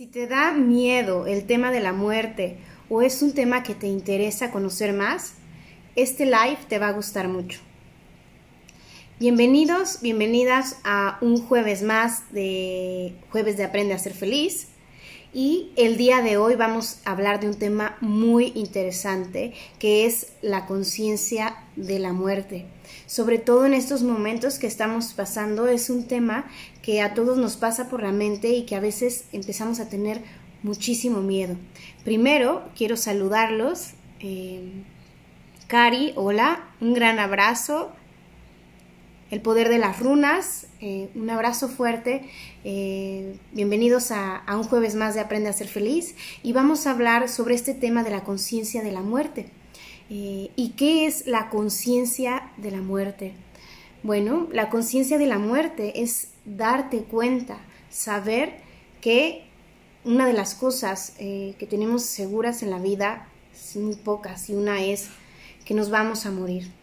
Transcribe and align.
Si 0.00 0.06
te 0.06 0.26
da 0.26 0.52
miedo 0.52 1.26
el 1.26 1.44
tema 1.44 1.70
de 1.70 1.80
la 1.80 1.92
muerte 1.92 2.56
o 2.88 3.02
es 3.02 3.20
un 3.20 3.34
tema 3.34 3.62
que 3.62 3.74
te 3.74 3.86
interesa 3.86 4.50
conocer 4.50 4.94
más, 4.94 5.34
este 5.94 6.24
live 6.24 6.56
te 6.70 6.78
va 6.78 6.88
a 6.88 6.92
gustar 6.92 7.28
mucho. 7.28 7.60
Bienvenidos, 9.18 10.00
bienvenidas 10.00 10.78
a 10.84 11.18
un 11.20 11.42
jueves 11.42 11.82
más 11.82 12.32
de 12.32 13.12
jueves 13.28 13.58
de 13.58 13.64
Aprende 13.64 13.92
a 13.92 13.98
ser 13.98 14.14
feliz. 14.14 14.68
Y 15.32 15.70
el 15.76 15.96
día 15.96 16.22
de 16.22 16.38
hoy 16.38 16.56
vamos 16.56 16.98
a 17.04 17.12
hablar 17.12 17.38
de 17.38 17.46
un 17.46 17.54
tema 17.54 17.96
muy 18.00 18.50
interesante 18.56 19.52
que 19.78 20.04
es 20.04 20.32
la 20.42 20.66
conciencia 20.66 21.56
de 21.76 22.00
la 22.00 22.12
muerte. 22.12 22.66
Sobre 23.06 23.38
todo 23.38 23.64
en 23.64 23.74
estos 23.74 24.02
momentos 24.02 24.58
que 24.58 24.66
estamos 24.66 25.12
pasando 25.12 25.68
es 25.68 25.88
un 25.88 26.08
tema 26.08 26.50
que 26.82 27.00
a 27.00 27.14
todos 27.14 27.38
nos 27.38 27.56
pasa 27.56 27.88
por 27.88 28.02
la 28.02 28.10
mente 28.10 28.48
y 28.48 28.66
que 28.66 28.74
a 28.74 28.80
veces 28.80 29.26
empezamos 29.30 29.78
a 29.78 29.88
tener 29.88 30.20
muchísimo 30.64 31.20
miedo. 31.20 31.54
Primero 32.04 32.64
quiero 32.76 32.96
saludarlos. 32.96 33.90
Eh, 34.18 34.82
Cari, 35.68 36.12
hola, 36.16 36.68
un 36.80 36.92
gran 36.92 37.20
abrazo 37.20 37.92
el 39.30 39.40
poder 39.40 39.68
de 39.68 39.78
las 39.78 40.00
runas. 40.00 40.66
Eh, 40.80 41.08
un 41.14 41.30
abrazo 41.30 41.68
fuerte. 41.68 42.28
Eh, 42.64 43.36
bienvenidos 43.52 44.10
a, 44.10 44.42
un 44.48 44.64
jueves 44.64 44.94
más 44.94 45.14
de 45.14 45.20
Aprende 45.20 45.48
a 45.48 45.52
ser 45.52 45.68
feliz. 45.68 46.14
Y 46.42 46.52
vamos 46.52 46.86
a 46.86 46.90
hablar 46.90 47.28
sobre 47.28 47.54
este 47.54 47.74
tema 47.74 48.02
de 48.02 48.10
la 48.10 48.24
conciencia 48.24 48.82
de 48.82 48.92
la 48.92 49.00
muerte. 49.00 49.46
Eh, 50.10 50.50
¿Y 50.56 50.70
qué 50.70 51.06
es 51.06 51.26
la 51.26 51.48
conciencia 51.48 52.50
de 52.56 52.72
la 52.72 52.80
muerte? 52.80 53.34
Bueno, 54.02 54.48
la 54.52 54.68
conciencia 54.68 55.18
de 55.18 55.26
la 55.26 55.38
muerte 55.38 56.02
es 56.02 56.28
darte 56.44 57.04
cuenta, 57.04 57.58
saber 57.90 58.56
que 59.00 59.44
una 60.04 60.26
de 60.26 60.32
las 60.32 60.54
cosas 60.54 61.12
que 61.18 61.66
tenemos 61.68 62.04
seguras 62.04 62.62
en 62.62 62.70
la 62.70 62.78
vida, 62.78 63.28
muy 63.74 63.96
pocas, 63.96 64.48
y 64.48 64.54
una 64.54 64.82
es 64.82 65.08
que 65.66 65.74
nos 65.74 65.90
vamos 65.90 66.24
a 66.24 66.30
morir. 66.30 66.79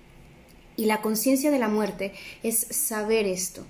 Y 0.78 0.86
la 0.86 1.02
conciencia 1.02 1.50
de 1.50 1.58
la 1.58 1.70
muerte 1.70 2.14
es 2.44 2.68
saber 2.70 3.26
esto, 3.26 3.66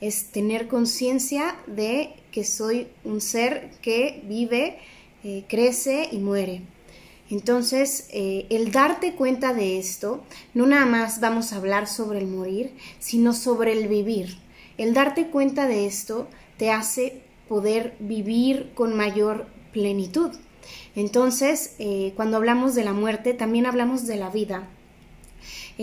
es 0.00 0.26
tener 0.26 0.68
conciencia 0.68 1.56
de 1.66 2.14
que 2.30 2.44
soy 2.44 2.86
un 3.04 3.20
ser 3.20 3.68
que 3.82 4.22
vive, 4.28 4.78
eh, 5.24 5.44
crece 5.48 6.08
y 6.12 6.18
muere. 6.18 6.62
Entonces, 7.30 8.06
eh, 8.12 8.46
el 8.50 8.70
darte 8.70 9.14
cuenta 9.14 9.54
de 9.54 9.78
esto, 9.78 10.22
no 10.54 10.66
nada 10.66 10.86
más 10.86 11.18
vamos 11.20 11.52
a 11.52 11.56
hablar 11.56 11.88
sobre 11.88 12.20
el 12.20 12.28
morir, 12.28 12.70
sino 13.00 13.32
sobre 13.32 13.72
el 13.72 13.88
vivir. 13.88 14.38
El 14.78 14.94
darte 14.94 15.28
cuenta 15.28 15.66
de 15.66 15.86
esto 15.86 16.28
te 16.58 16.70
hace 16.70 17.22
poder 17.48 17.96
vivir 17.98 18.70
con 18.74 18.94
mayor 18.94 19.46
plenitud. 19.72 20.30
Entonces, 20.94 21.74
eh, 21.80 22.12
cuando 22.14 22.36
hablamos 22.36 22.76
de 22.76 22.84
la 22.84 22.92
muerte, 22.92 23.34
también 23.34 23.66
hablamos 23.66 24.06
de 24.06 24.16
la 24.16 24.30
vida 24.30 24.68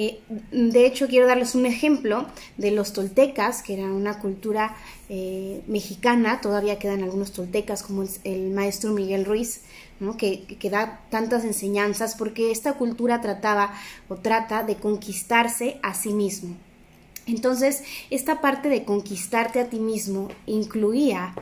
eh, 0.02 0.19
de 0.52 0.86
hecho, 0.86 1.09
quiero 1.09 1.28
darles 1.28 1.55
un 1.55 1.66
ejemplo 1.66 2.25
de 2.55 2.72
los 2.72 2.94
toltecas, 2.94 3.61
que 3.61 3.73
eran 3.73 3.92
una 3.92 4.19
cultura 4.19 4.78
eh, 5.09 5.61
mexicana, 5.67 6.39
todavía 6.39 6.80
quedan 6.80 7.03
algunos 7.03 7.33
toltecas, 7.33 7.83
como 7.83 8.06
el, 8.23 8.52
maestro 8.52 8.91
Miguel 8.94 9.25
Ruiz, 9.25 9.61
que, 10.17 10.44
que, 10.44 10.69
da 10.69 11.02
tantas 11.09 11.44
enseñanzas, 11.44 12.16
porque 12.16 12.52
esta 12.52 12.73
cultura 12.73 13.19
trataba 13.19 13.74
o 14.07 14.16
trata 14.16 14.63
de 14.63 14.75
conquistarse 14.78 15.79
a 15.84 15.94
sí 15.94 16.13
mismo. 16.13 16.56
Entonces, 17.29 17.84
esta 18.09 18.41
parte 18.41 18.69
de 18.69 18.84
conquistarte 18.84 19.59
a 19.59 19.69
ti 19.69 19.79
mismo 19.79 20.29
incluía 20.45 21.34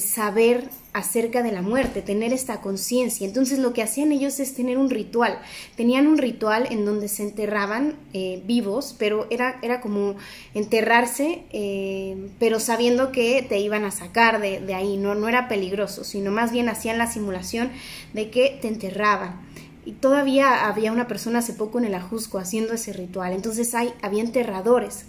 saber 0.00 0.68
acerca 0.92 1.42
de 1.42 1.52
la 1.52 1.62
muerte, 1.62 2.02
tener 2.02 2.32
esta 2.32 2.60
conciencia. 2.60 3.26
Entonces, 3.26 3.58
lo 3.58 3.72
que 3.72 3.82
hacían 3.82 4.12
ellos 4.12 4.40
es 4.40 4.54
tener 4.54 4.78
un 4.78 4.90
ritual. 4.90 5.38
Tenían 5.76 6.06
un 6.06 6.18
ritual 6.18 6.66
en 6.70 6.84
donde 6.84 7.08
se 7.08 7.22
enterraban 7.22 7.96
eh, 8.12 8.42
vivos, 8.44 8.94
pero 8.98 9.26
era, 9.30 9.58
era 9.62 9.80
como 9.80 10.16
enterrarse, 10.54 11.44
eh, 11.50 12.28
pero 12.38 12.60
sabiendo 12.60 13.10
que 13.10 13.42
te 13.42 13.58
iban 13.58 13.84
a 13.84 13.90
sacar 13.90 14.40
de, 14.40 14.60
de 14.60 14.74
ahí. 14.74 14.96
No, 14.96 15.14
no 15.14 15.28
era 15.28 15.48
peligroso, 15.48 16.04
sino 16.04 16.30
más 16.30 16.52
bien 16.52 16.68
hacían 16.68 16.98
la 16.98 17.10
simulación 17.10 17.70
de 18.12 18.30
que 18.30 18.58
te 18.60 18.68
enterraban 18.68 19.40
y 19.84 19.92
todavía 19.92 20.66
había 20.68 20.92
una 20.92 21.08
persona 21.08 21.40
hace 21.40 21.54
poco 21.54 21.78
en 21.78 21.86
el 21.86 21.94
Ajusco 21.94 22.38
haciendo 22.38 22.74
ese 22.74 22.92
ritual. 22.92 23.32
Entonces 23.32 23.74
hay, 23.74 23.92
había 24.02 24.22
enterradores. 24.22 25.06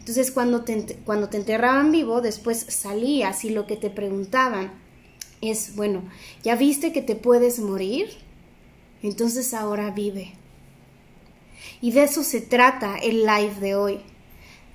Entonces 0.00 0.30
cuando 0.30 0.64
te, 0.64 0.96
cuando 1.04 1.28
te 1.28 1.36
enterraban 1.36 1.92
vivo, 1.92 2.20
después 2.20 2.66
salías 2.68 3.44
y 3.44 3.50
lo 3.50 3.66
que 3.66 3.76
te 3.76 3.90
preguntaban 3.90 4.72
es, 5.40 5.76
bueno, 5.76 6.02
¿ya 6.42 6.56
viste 6.56 6.92
que 6.92 7.02
te 7.02 7.16
puedes 7.16 7.60
morir? 7.60 8.08
Entonces 9.02 9.54
ahora 9.54 9.90
vive. 9.90 10.32
Y 11.80 11.92
de 11.92 12.04
eso 12.04 12.22
se 12.22 12.40
trata 12.40 12.96
el 12.96 13.24
live 13.24 13.54
de 13.60 13.74
hoy, 13.74 14.00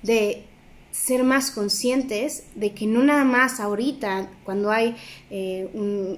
de 0.02 0.44
ser 0.90 1.24
más 1.24 1.50
conscientes 1.50 2.44
de 2.54 2.72
que 2.72 2.86
no 2.86 3.02
nada 3.02 3.24
más 3.24 3.60
ahorita, 3.60 4.30
cuando 4.44 4.70
hay 4.70 4.96
eh, 5.30 5.68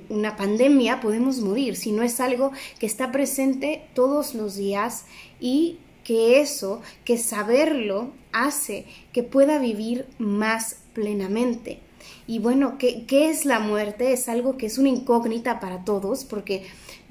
una 0.08 0.36
pandemia, 0.36 1.00
podemos 1.00 1.40
morir, 1.40 1.76
sino 1.76 2.02
es 2.02 2.20
algo 2.20 2.52
que 2.78 2.86
está 2.86 3.10
presente 3.10 3.82
todos 3.94 4.34
los 4.34 4.56
días 4.56 5.06
y 5.40 5.78
que 6.04 6.40
eso, 6.40 6.80
que 7.04 7.18
saberlo, 7.18 8.12
hace 8.46 8.86
que 9.12 9.22
pueda 9.22 9.58
vivir 9.58 10.06
más 10.18 10.76
plenamente. 10.92 11.80
Y 12.26 12.38
bueno, 12.38 12.76
¿qué, 12.78 13.04
¿qué, 13.06 13.30
es 13.30 13.44
la 13.44 13.58
muerte? 13.60 14.12
Es 14.12 14.28
algo 14.28 14.56
que 14.56 14.66
es 14.66 14.78
una 14.78 14.88
incógnita 14.88 15.60
para 15.60 15.84
todos 15.84 16.24
porque 16.24 16.64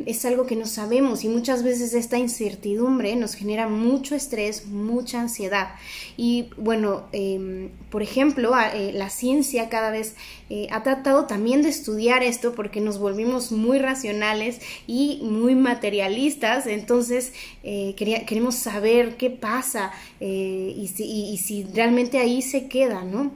es 0.05 0.25
algo 0.25 0.45
que 0.45 0.55
no 0.55 0.65
sabemos 0.65 1.23
y 1.23 1.29
muchas 1.29 1.63
veces 1.63 1.93
esta 1.93 2.19
incertidumbre 2.19 3.15
nos 3.15 3.33
genera 3.33 3.67
mucho 3.67 4.15
estrés, 4.15 4.67
mucha 4.67 5.21
ansiedad. 5.21 5.69
Y 6.17 6.49
bueno, 6.57 7.05
em, 7.13 7.69
por 7.89 8.03
ejemplo, 8.03 8.51
eh, 8.73 8.91
la 8.93 9.09
ciencia 9.09 9.69
cada 9.69 9.89
vez 9.89 10.15
eh, 10.49 10.67
ha 10.71 10.83
tratado 10.83 11.25
también 11.25 11.63
de 11.63 11.69
estudiar 11.69 12.21
esto 12.21 12.53
porque 12.53 12.79
nos 12.79 12.99
volvimos 12.99 13.51
muy 13.51 13.79
racionales 13.79 14.61
y 14.85 15.19
muy 15.23 15.55
materialistas, 15.55 16.67
entonces 16.67 17.33
eh, 17.63 17.95
queremos 17.97 18.55
saber 18.55 19.17
qué 19.17 19.29
pasa 19.29 19.91
y 20.19 20.91
si, 20.93 21.03
y 21.05 21.37
si 21.37 21.63
realmente 21.63 22.19
ahí 22.19 22.41
se 22.41 22.67
queda, 22.67 23.03
¿no? 23.03 23.31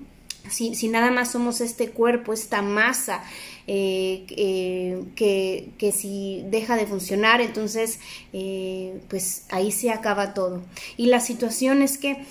Si, 0.49 0.75
si, 0.75 0.87
nada 0.87 1.11
más 1.11 1.31
somos 1.31 1.61
este 1.61 1.89
cuerpo, 1.89 2.33
esta 2.33 2.61
masa, 2.61 3.23
eh, 3.67 4.25
eh, 4.29 5.03
que, 5.15 5.69
que, 5.77 5.91
si 5.91 6.43
deja 6.49 6.75
de 6.75 6.87
funcionar, 6.87 7.41
entonces 7.41 7.99
eh, 8.33 8.99
pues 9.07 9.45
ahí 9.49 9.71
se 9.71 9.91
acaba 9.91 10.33
todo. 10.33 10.61
Y 10.97 11.05
la 11.07 11.19
situación 11.19 11.81
es 11.81 11.97
que 11.97 12.25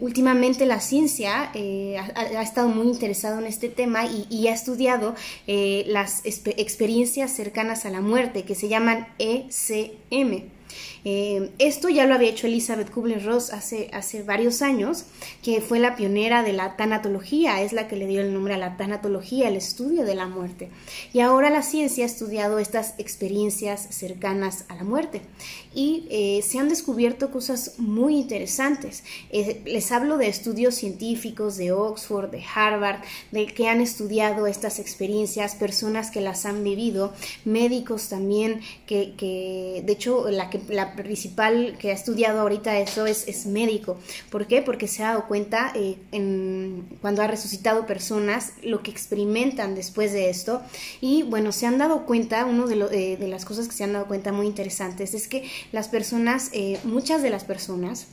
últimamente 0.00 0.64
la 0.64 0.80
ciencia 0.80 1.50
ha, 1.52 2.42
estado 2.42 2.68
muy 2.68 2.86
interesada 2.86 3.38
en 3.40 3.46
este 3.46 3.68
tema 3.68 4.06
y, 4.06 4.26
y 4.30 4.48
ha 4.48 4.54
estudiado 4.54 5.14
las 5.46 6.22
experiencias 6.24 7.32
cercanas 7.32 7.84
a 7.84 7.90
la 7.90 8.00
muerte, 8.00 8.44
que 8.44 8.54
se 8.54 8.68
llaman 8.68 9.08
ECM. 9.18 10.56
Eh, 11.08 11.50
esto 11.60 11.88
ya 11.88 12.04
lo 12.04 12.16
había 12.16 12.30
hecho 12.30 12.48
Elizabeth 12.48 12.90
Kubler-Ross 12.90 13.52
hace, 13.52 13.90
hace 13.92 14.24
varios 14.24 14.60
años, 14.60 15.04
que 15.40 15.60
fue 15.60 15.78
la 15.78 15.94
pionera 15.94 16.42
de 16.42 16.52
la 16.52 16.74
tanatología, 16.74 17.62
es 17.62 17.72
la 17.72 17.86
que 17.86 17.94
le 17.94 18.08
dio 18.08 18.22
el 18.22 18.34
nombre 18.34 18.54
a 18.54 18.58
la 18.58 18.76
tanatología, 18.76 19.46
el 19.46 19.54
estudio 19.54 20.04
de 20.04 20.16
la 20.16 20.26
muerte. 20.26 20.68
Y 21.12 21.20
ahora 21.20 21.48
la 21.48 21.62
ciencia 21.62 22.02
ha 22.02 22.08
estudiado 22.08 22.58
estas 22.58 22.94
experiencias 22.98 23.86
cercanas 23.90 24.64
a 24.66 24.74
la 24.74 24.82
muerte 24.82 25.20
y 25.76 26.08
eh, 26.10 26.42
se 26.42 26.58
han 26.58 26.68
descubierto 26.68 27.30
cosas 27.30 27.78
muy 27.78 28.16
interesantes. 28.16 29.04
Eh, 29.30 29.62
les 29.64 29.92
hablo 29.92 30.16
de 30.16 30.26
estudios 30.26 30.74
científicos 30.74 31.56
de 31.56 31.70
Oxford, 31.70 32.30
de 32.30 32.42
Harvard, 32.52 33.00
de 33.30 33.46
que 33.46 33.68
han 33.68 33.80
estudiado 33.80 34.48
estas 34.48 34.80
experiencias, 34.80 35.54
personas 35.54 36.10
que 36.10 36.20
las 36.20 36.46
han 36.46 36.64
vivido, 36.64 37.12
médicos 37.44 38.08
también, 38.08 38.60
que, 38.86 39.14
de 39.84 39.92
hecho 39.92 40.28
la 40.30 40.95
principal 40.96 41.76
que 41.78 41.90
ha 41.90 41.94
estudiado 41.94 42.40
ahorita 42.40 42.78
eso 42.78 43.06
es, 43.06 43.28
es 43.28 43.46
médico. 43.46 43.98
¿Por 44.30 44.46
qué? 44.46 44.62
Porque 44.62 44.88
se 44.88 45.02
ha 45.02 45.08
dado 45.08 45.26
cuenta 45.26 45.72
eh, 45.74 45.98
en, 46.12 46.86
cuando 47.00 47.22
ha 47.22 47.26
resucitado 47.26 47.86
personas 47.86 48.52
lo 48.62 48.82
que 48.82 48.90
experimentan 48.90 49.74
después 49.74 50.12
de 50.12 50.30
esto. 50.30 50.62
Y 51.00 51.22
bueno, 51.22 51.52
se 51.52 51.66
han 51.66 51.78
dado 51.78 52.06
cuenta, 52.06 52.44
una 52.44 52.66
de, 52.66 52.76
eh, 52.92 53.16
de, 53.16 53.28
las 53.28 53.44
cosas 53.44 53.68
que 53.68 53.74
se 53.74 53.84
han 53.84 53.92
dado 53.92 54.06
cuenta 54.06 54.32
muy 54.32 54.46
interesantes 54.46 55.14
es 55.14 55.28
que 55.28 55.48
las 55.72 55.88
personas, 55.88 56.50
eh, 56.52 56.78
muchas 56.84 57.22
de 57.22 57.30
las 57.30 57.44
personas, 57.44 58.08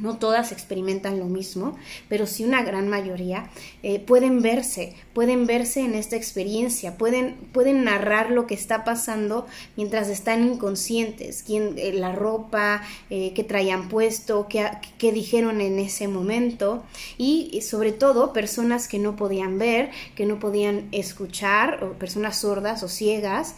no 0.00 0.18
todas 0.18 0.52
experimentan 0.52 1.18
lo 1.18 1.26
mismo, 1.26 1.76
pero 2.08 2.26
sí 2.26 2.44
una 2.44 2.62
gran 2.62 2.88
mayoría, 2.88 3.50
eh, 3.82 4.00
pueden 4.00 4.42
verse, 4.42 4.94
pueden 5.12 5.46
verse 5.46 5.80
en 5.80 5.94
esta 5.94 6.16
experiencia, 6.16 6.96
pueden, 6.96 7.36
pueden 7.52 7.84
narrar 7.84 8.30
lo 8.30 8.46
que 8.46 8.54
está 8.54 8.84
pasando 8.84 9.46
mientras 9.76 10.08
están 10.08 10.44
inconscientes, 10.44 11.42
quién, 11.46 11.74
eh, 11.76 11.92
la 11.92 12.12
ropa 12.12 12.82
eh, 13.10 13.32
que 13.34 13.44
traían 13.44 13.88
puesto, 13.88 14.46
qué, 14.48 14.70
dijeron 15.12 15.60
en 15.60 15.78
ese 15.78 16.08
momento, 16.08 16.84
y 17.18 17.60
sobre 17.62 17.92
todo 17.92 18.32
personas 18.32 18.88
que 18.88 18.98
no 18.98 19.16
podían 19.16 19.58
ver, 19.58 19.90
que 20.14 20.24
no 20.24 20.38
podían 20.38 20.88
escuchar, 20.92 21.82
o 21.84 21.92
personas 21.94 22.38
sordas 22.38 22.82
o 22.82 22.88
ciegas, 22.88 23.56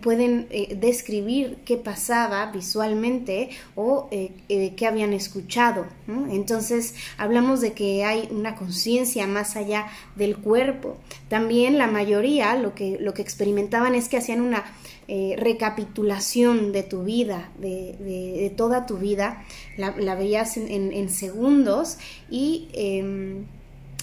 pueden 0.00 0.48
describir 0.76 1.58
qué 1.64 1.76
pasaba 1.76 2.46
visualmente 2.52 3.50
o 3.74 4.08
qué 4.10 4.86
habían 4.86 5.12
escuchado 5.12 5.81
entonces 6.30 6.94
hablamos 7.18 7.60
de 7.60 7.72
que 7.72 8.04
hay 8.04 8.28
una 8.30 8.56
conciencia 8.56 9.26
más 9.26 9.56
allá 9.56 9.86
del 10.16 10.36
cuerpo. 10.36 10.96
También 11.28 11.78
la 11.78 11.86
mayoría 11.86 12.54
lo 12.56 12.74
que, 12.74 12.98
lo 13.00 13.14
que 13.14 13.22
experimentaban 13.22 13.94
es 13.94 14.08
que 14.08 14.16
hacían 14.16 14.40
una 14.40 14.64
eh, 15.08 15.34
recapitulación 15.38 16.72
de 16.72 16.82
tu 16.82 17.02
vida, 17.04 17.50
de, 17.58 18.52
toda 18.56 18.86
tu 18.86 18.98
vida, 18.98 19.44
la, 19.76 20.14
veías 20.14 20.56
en, 20.56 21.08
segundos 21.10 21.98
y... 22.30 22.68
Em, 22.72 23.44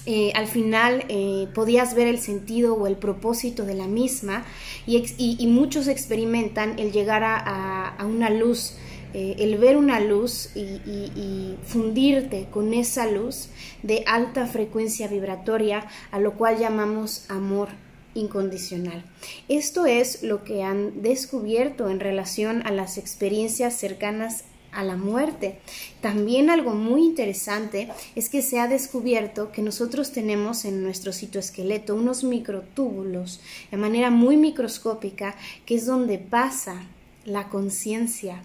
eh, 0.05 0.31
al 0.33 0.47
final 0.47 1.03
eh, 1.09 1.47
podías 1.53 1.93
ver 1.93 2.07
el 2.07 2.19
sentido 2.19 2.73
o 2.73 2.87
el 2.87 2.95
propósito 2.95 3.65
de 3.65 3.75
la 3.75 3.85
misma. 3.85 4.43
Y, 4.87 5.45
muchos 5.47 5.87
experimentan 5.87 6.79
el 6.79 6.91
llegar 6.91 7.21
a 7.23 8.03
una 8.07 8.29
luz 8.29 8.77
eh, 9.13 9.35
el 9.39 9.57
ver 9.57 9.77
una 9.77 9.99
luz 9.99 10.49
y, 10.55 11.55
fundirte 11.63 12.47
con 12.51 12.73
esa 12.73 13.07
luz 13.07 13.49
de 13.83 14.03
alta 14.07 14.47
frecuencia 14.47 15.07
vibratoria, 15.07 15.87
a 16.11 16.19
lo 16.19 16.33
cual 16.33 16.57
llamamos 16.57 17.25
amor 17.29 17.69
incondicional. 18.13 19.03
Esto 19.47 19.85
es 19.85 20.23
lo 20.23 20.43
que 20.43 20.63
han 20.63 21.01
descubierto 21.01 21.89
en 21.89 21.99
relación 21.99 22.65
a 22.65 22.71
las 22.71 22.97
experiencias 22.97 23.75
cercanas 23.75 24.45
a 24.71 24.83
la 24.83 24.95
muerte. 24.95 25.59
También 26.01 26.49
algo 26.49 26.71
muy 26.71 27.03
interesante 27.03 27.89
es 28.15 28.29
que 28.29 28.41
se 28.41 28.59
ha 28.59 28.67
descubierto 28.67 29.51
que 29.51 29.61
nosotros 29.61 30.11
tenemos 30.11 30.65
en 30.65 30.83
nuestro 30.83 31.13
citoesqueleto 31.13 31.95
unos 31.95 32.23
microtúbulos 32.23 33.41
de 33.71 33.77
manera 33.77 34.11
muy 34.11 34.37
microscópica 34.37 35.35
que 35.65 35.75
es 35.75 35.85
donde 35.85 36.19
pasa 36.19 36.83
la 37.25 37.49
conciencia 37.49 38.43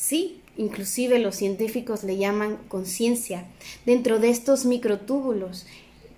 Sí, 0.00 0.40
inclusive 0.56 1.18
los 1.18 1.36
científicos 1.36 2.04
le 2.04 2.16
llaman 2.16 2.56
conciencia. 2.68 3.44
Dentro 3.84 4.18
de 4.18 4.30
estos 4.30 4.64
microtúbulos 4.64 5.66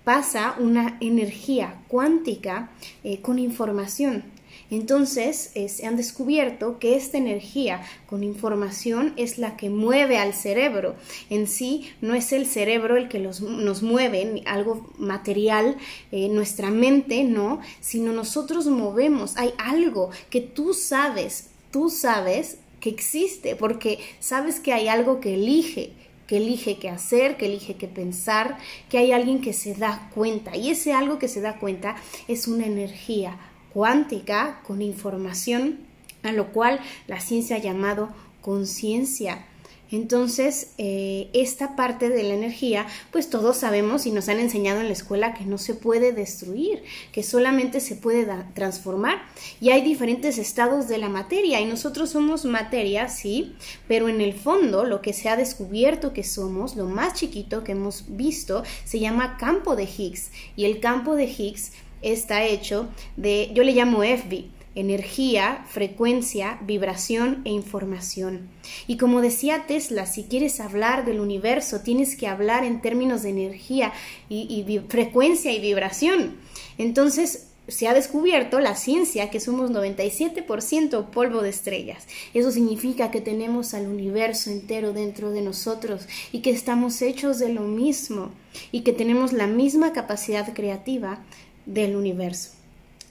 pasa 0.05 0.55
una 0.57 0.97
energía 1.01 1.81
cuántica 1.89 2.71
eh, 3.03 3.19
con 3.19 3.39
información. 3.39 4.23
Entonces 4.71 5.51
eh, 5.55 5.67
se 5.67 5.85
han 5.85 5.97
descubierto 5.97 6.79
que 6.79 6.95
esta 6.95 7.17
energía 7.17 7.81
con 8.07 8.23
información 8.23 9.13
es 9.17 9.37
la 9.37 9.57
que 9.57 9.69
mueve 9.69 10.17
al 10.17 10.33
cerebro. 10.33 10.95
En 11.29 11.45
sí 11.45 11.91
no 11.99 12.15
es 12.15 12.31
el 12.31 12.45
cerebro 12.45 12.95
el 12.95 13.09
que 13.09 13.19
nos 13.19 13.41
mueve, 13.83 14.43
algo 14.45 14.89
material, 14.97 15.75
eh, 16.13 16.29
nuestra 16.29 16.71
mente 16.71 17.25
no, 17.25 17.59
sino 17.81 18.13
nosotros 18.13 18.65
movemos. 18.65 19.35
Hay 19.35 19.53
algo 19.57 20.09
que 20.29 20.39
tú 20.39 20.73
sabes, 20.73 21.49
tú 21.69 21.89
sabes 21.89 22.59
que 22.83 22.89
existe, 22.89 23.55
porque 23.55 23.97
sabes 24.19 24.59
que 24.59 24.73
hay 24.73 24.89
algo 24.89 25.21
que 25.21 25.35
elige, 25.35 25.93
que 26.27 26.35
elige 26.35 26.79
qué 26.79 26.89
hacer, 26.89 27.37
que 27.37 27.45
elige 27.45 27.77
qué 27.77 27.87
pensar, 27.87 28.57
que 28.89 28.97
hay 28.97 29.13
alguien 29.13 29.39
que 29.39 29.53
se 29.53 29.73
da 29.73 30.09
cuenta. 30.13 30.57
Y 30.57 30.69
ese 30.69 30.91
algo 30.91 31.17
que 31.17 31.29
se 31.29 31.39
da 31.39 31.59
cuenta 31.59 31.95
es 32.27 32.45
una 32.45 32.65
energía 32.65 33.37
cuántica 33.73 34.59
con 34.67 34.81
información, 34.81 35.79
a 36.23 36.33
lo 36.33 36.51
cual 36.51 36.81
la 37.07 37.21
ciencia 37.21 37.55
ha 37.55 37.59
llamado 37.59 38.09
conciencia. 38.41 39.45
Entonces, 39.91 40.71
eh, 40.77 41.29
esta 41.33 41.75
parte 41.75 42.09
de 42.09 42.23
la 42.23 42.33
energía, 42.33 42.87
pues 43.11 43.29
todos 43.29 43.57
sabemos 43.57 44.05
y 44.05 44.11
nos 44.11 44.27
han 44.27 44.39
enseñado 44.39 44.81
en 44.81 44.87
la 44.87 44.93
escuela 44.93 45.33
que 45.33 45.45
no 45.45 45.57
se 45.57 45.75
puede 45.75 46.11
destruir, 46.13 46.83
que 47.11 47.21
solamente 47.21 47.79
se 47.79 47.95
puede 47.95 48.27
transformar. 48.53 49.21
Y 49.61 49.69
hay 49.69 49.81
diferentes 49.81 50.37
estados 50.37 50.87
de 50.87 50.97
la 50.97 51.09
materia 51.09 51.61
y 51.61 51.65
nosotros 51.65 52.09
somos 52.09 52.45
materia, 52.45 53.07
sí, 53.07 53.55
pero 53.87 54.09
en 54.09 54.21
el 54.21 54.33
fondo 54.33 54.83
lo 54.83 55.01
que 55.01 55.13
se 55.13 55.29
ha 55.29 55.35
descubierto 55.35 56.13
que 56.13 56.23
somos, 56.23 56.75
lo 56.75 56.85
más 56.85 57.13
chiquito 57.13 57.63
que 57.63 57.73
hemos 57.73 58.05
visto, 58.07 58.63
se 58.85 58.99
llama 58.99 59.37
campo 59.37 59.75
de 59.75 59.83
Higgs. 59.83 60.31
Y 60.55 60.65
el 60.65 60.79
campo 60.79 61.15
de 61.15 61.25
Higgs 61.25 61.71
está 62.03 62.43
hecho 62.43 62.87
de, 63.15 63.51
yo 63.53 63.63
le 63.63 63.73
llamo 63.73 64.03
FB, 64.03 64.45
energía, 64.75 65.65
frecuencia, 65.67 66.59
vibración 66.61 67.41
e 67.45 67.51
información. 67.51 68.49
Y 68.87 68.97
como 68.97 69.21
decía 69.21 69.65
Tesla, 69.67 70.05
si 70.05 70.23
quieres 70.23 70.59
hablar 70.59 71.05
del 71.05 71.19
universo, 71.19 71.81
tienes 71.81 72.15
que 72.15 72.27
hablar 72.27 72.63
en 72.63 72.81
términos 72.81 73.23
de 73.23 73.29
energía 73.29 73.93
y, 74.29 74.81
frecuencia 74.87 75.51
y 75.51 75.59
vibración. 75.59 76.37
Entonces, 76.77 77.49
se 77.67 77.87
ha 77.87 77.93
descubierto 77.93 78.59
la 78.59 78.75
ciencia 78.75 79.29
que 79.29 79.39
somos 79.39 79.71
97% 79.71 81.09
polvo 81.11 81.41
de 81.41 81.49
estrellas. 81.49 82.07
Eso 82.33 82.51
significa 82.51 83.09
que 83.09 83.21
tenemos 83.21 83.73
al 83.73 83.87
universo 83.87 84.49
entero 84.49 84.91
dentro 84.91 85.31
de 85.31 85.41
nosotros 85.41 86.07
y 86.31 86.39
que 86.39 86.49
estamos 86.49 87.01
hechos 87.01 87.39
de 87.39 87.49
lo 87.49 87.61
mismo 87.61 88.31
y 88.71 88.81
que 88.81 88.91
tenemos 88.91 89.31
la 89.31 89.47
misma 89.47 89.93
capacidad 89.93 90.53
creativa 90.53 91.23
del 91.65 91.95
universo. 91.95 92.62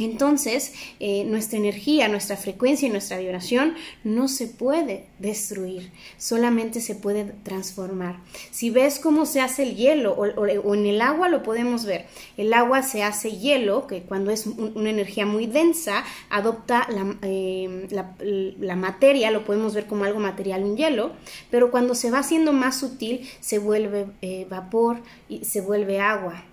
Entonces, 0.04 0.72
eh, 1.00 1.24
nuestra 1.24 1.58
energía, 1.58 2.08
nuestra 2.08 2.36
frecuencia 2.36 2.88
y 2.88 2.90
nuestra 2.90 3.18
vibración 3.18 3.74
no 4.04 4.28
se 4.28 4.46
puede 4.46 5.06
destruir, 5.18 5.90
solamente 6.18 6.80
se 6.80 6.94
puede 6.94 7.24
transformar. 7.42 8.16
Si 8.50 8.70
ves 8.70 8.98
cómo 8.98 9.26
se 9.26 9.40
hace 9.40 9.62
el 9.62 9.76
hielo 9.76 10.12
o, 10.14 10.74
en 10.74 10.86
el 10.86 11.00
agua 11.00 11.28
lo 11.28 11.42
podemos 11.42 11.84
ver. 11.84 12.06
El 12.36 12.52
agua 12.52 12.82
se 12.82 13.02
hace 13.02 13.32
hielo, 13.38 13.86
que 13.86 14.02
cuando 14.02 14.30
es 14.30 14.46
una 14.46 14.90
energía 14.90 15.26
muy 15.26 15.46
densa, 15.46 16.04
adopta 16.30 16.88
eh, 17.22 17.88
la, 17.90 18.76
materia, 18.76 19.30
lo 19.30 19.44
podemos 19.44 19.74
ver 19.74 19.86
como 19.86 20.04
algo 20.04 20.18
material, 20.18 20.64
un 20.64 20.76
hielo, 20.76 21.12
pero 21.50 21.70
cuando 21.70 21.94
se 21.94 22.10
va 22.10 22.18
haciendo 22.18 22.52
más 22.52 22.78
sutil, 22.78 23.28
se 23.40 23.58
vuelve 23.58 24.06
eh, 24.22 24.46
vapor 24.48 24.98
y 25.28 25.44
se 25.44 25.60
vuelve 25.60 26.00
agua. 26.00 26.44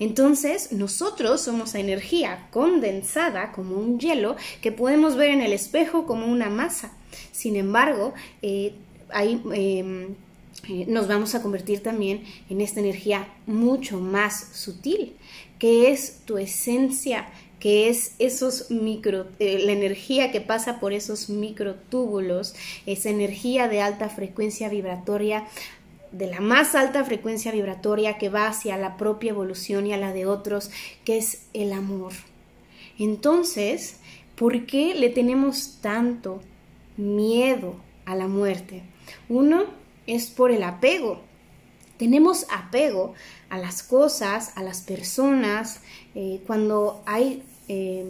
Entonces, 0.00 0.72
nosotros 0.72 1.40
somos 1.40 1.74
energía 1.74 2.48
condensada 2.50 3.52
como 3.52 3.76
un 3.76 3.98
hielo 3.98 4.36
que 4.60 4.72
podemos 4.72 5.16
ver 5.16 5.30
en 5.30 5.42
el 5.42 5.52
espejo 5.52 6.06
como 6.06 6.26
una 6.26 6.50
masa. 6.50 6.92
Sin 7.32 7.56
embargo, 7.56 8.14
eh, 8.42 8.74
em, 9.14 10.14
eh, 10.68 10.84
nos 10.86 11.08
vamos 11.08 11.34
a 11.34 11.42
convertir 11.42 11.82
también 11.82 12.24
en 12.48 12.60
esta 12.60 12.80
energía 12.80 13.28
mucho 13.46 14.00
más 14.00 14.50
sutil, 14.52 15.14
que 15.58 15.90
es 15.90 16.20
tu 16.26 16.38
esencia, 16.38 17.28
que 17.58 17.88
es 17.88 18.14
esos 18.18 18.70
micro, 18.70 19.26
eh, 19.38 19.60
la 19.64 19.72
energía 19.72 20.30
que 20.30 20.40
pasa 20.40 20.78
por 20.78 20.92
esos 20.92 21.28
microtúbulos, 21.28 22.54
esa 22.86 23.10
energía 23.10 23.68
de 23.68 23.80
alta 23.80 24.08
frecuencia 24.08 24.68
vibratoria 24.68 25.46
de 26.12 26.26
la 26.26 26.40
más 26.40 26.74
alta 26.74 27.04
frecuencia 27.04 27.52
vibratoria 27.52 28.18
que 28.18 28.28
va 28.28 28.46
hacia 28.46 28.76
la 28.76 28.96
propia 28.96 29.30
evolución 29.30 29.86
y 29.86 29.92
a 29.92 29.96
la 29.96 30.12
de 30.12 30.26
otros, 30.26 30.70
que 31.04 31.18
es 31.18 31.46
el 31.52 31.72
amor. 31.72 32.12
Entonces, 32.98 33.98
¿por 34.34 34.66
qué 34.66 34.94
le 34.94 35.10
tenemos 35.10 35.78
tanto 35.80 36.40
miedo 36.96 37.76
a 38.04 38.14
la 38.14 38.26
muerte? 38.26 38.82
Uno 39.28 39.64
es 40.06 40.30
por 40.30 40.50
el 40.50 40.62
apego. 40.62 41.20
Tenemos 41.96 42.46
apego 42.50 43.14
a 43.50 43.58
las 43.58 43.82
cosas, 43.82 44.52
a 44.56 44.62
las 44.62 44.80
personas. 44.82 45.80
Eh, 46.14 46.40
cuando 46.46 47.02
hay 47.06 47.42
eh, 47.68 48.04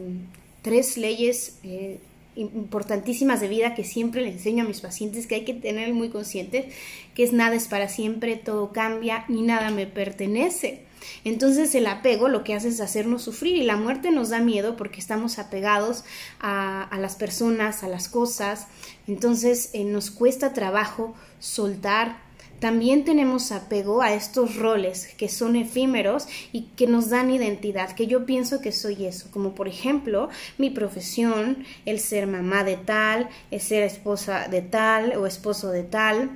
tres 0.63 0.97
leyes 0.97 1.59
eh, 1.63 2.01
importantísimas 2.39 3.41
de 3.41 3.49
vida 3.49 3.75
que 3.75 3.85
siempre 3.85 4.23
les 4.23 4.35
enseño 4.35 4.65
a 4.65 4.69
mis 4.69 4.81
pacientes 4.81 5.27
que 5.27 5.35
hay 5.37 5.45
que 5.45 5.55
tener 5.55 5.93
muy 5.93 6.09
conscientes, 6.09 6.67
que 7.15 7.25
es 7.25 7.33
nada 7.33 7.57
es 7.57 7.69
para 7.69 7.89
siempre, 7.89 8.37
todo 8.37 8.73
cambia, 8.73 9.25
ni 9.29 9.43
nada 9.43 9.71
me 9.71 9.87
pertenece. 9.87 10.87
Entonces 11.25 11.75
el 11.75 11.87
apego 11.87 12.29
lo 12.29 12.45
que 12.45 12.55
hace 12.55 12.69
es 12.69 12.81
hacernos 12.81 13.23
sufrir 13.23 13.57
y 13.57 13.65
la 13.65 13.77
muerte 13.77 14.11
nos 14.11 14.31
da 14.31 14.41
miedo 14.41 14.77
porque 14.77 15.01
estamos 15.01 15.39
apegados 15.39 16.05
a, 16.41 16.89
las 16.99 17.17
personas, 17.17 17.83
a 17.83 17.89
las 17.89 18.09
cosas. 18.09 18.67
Entonces 19.07 19.71
eh, 19.73 19.85
nos 19.85 20.11
cuesta 20.11 20.53
trabajo 20.53 21.15
soltar, 21.39 22.28
también 22.61 23.05
tenemos 23.05 23.53
apego 23.53 24.03
a 24.03 24.15
estos 24.15 24.57
roles 24.57 25.09
que 25.17 25.29
son 25.29 25.57
efímeros 25.57 26.27
y 26.53 26.63
que 26.77 26.87
nos 26.87 27.09
dan 27.09 27.31
identidad, 27.31 27.93
que 27.95 28.07
yo 28.07 28.27
pienso 28.27 28.61
que 28.61 28.73
soy 28.73 29.07
eso, 29.07 29.29
como 29.31 29.55
por 29.55 29.69
ejemplo 29.69 30.29
mi 30.59 30.71
profesión, 30.71 31.65
el 31.85 32.01
ser 32.01 32.27
mamá 32.27 32.65
de 32.65 32.77
tal, 32.77 33.29
el 33.51 33.61
ser 33.61 33.85
esposa 33.85 34.49
de 34.49 34.63
tal 34.63 35.17
o 35.17 35.27
esposo 35.27 35.71
de 35.71 35.85
tal. 35.85 36.31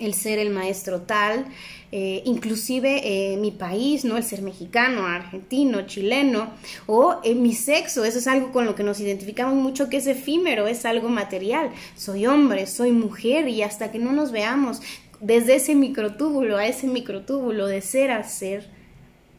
el 0.00 0.14
ser 0.14 0.38
el 0.38 0.48
maestro 0.48 1.02
tal, 1.02 1.44
eh, 1.92 2.22
inclusive 2.24 3.02
eh, 3.04 3.36
mi 3.36 3.50
país, 3.50 4.06
¿no? 4.06 4.16
El 4.16 4.24
ser 4.24 4.40
mexicano, 4.40 5.06
argentino, 5.06 5.86
chileno, 5.86 6.48
o 6.86 7.18
eh, 7.22 7.34
mi 7.34 7.52
sexo, 7.52 8.04
eso 8.06 8.18
es 8.18 8.26
algo 8.26 8.50
con 8.50 8.64
lo 8.64 8.74
que 8.74 8.82
nos 8.82 8.98
identificamos 8.98 9.54
mucho 9.54 9.90
que 9.90 9.98
es 9.98 10.06
efímero, 10.06 10.66
es 10.68 10.86
algo 10.86 11.10
material. 11.10 11.68
Soy 11.96 12.26
hombre, 12.26 12.66
soy 12.66 12.92
mujer 12.92 13.46
y 13.48 13.62
hasta 13.62 13.90
que 13.92 13.98
no 13.98 14.12
nos 14.12 14.32
veamos 14.32 14.80
desde 15.20 15.56
ese 15.56 15.74
microtúbulo 15.74 16.56
a 16.56 16.66
ese 16.66 16.86
microtúbulo 16.86 17.66
de 17.66 17.80
ser 17.82 18.10
a 18.10 18.24
ser, 18.24 18.68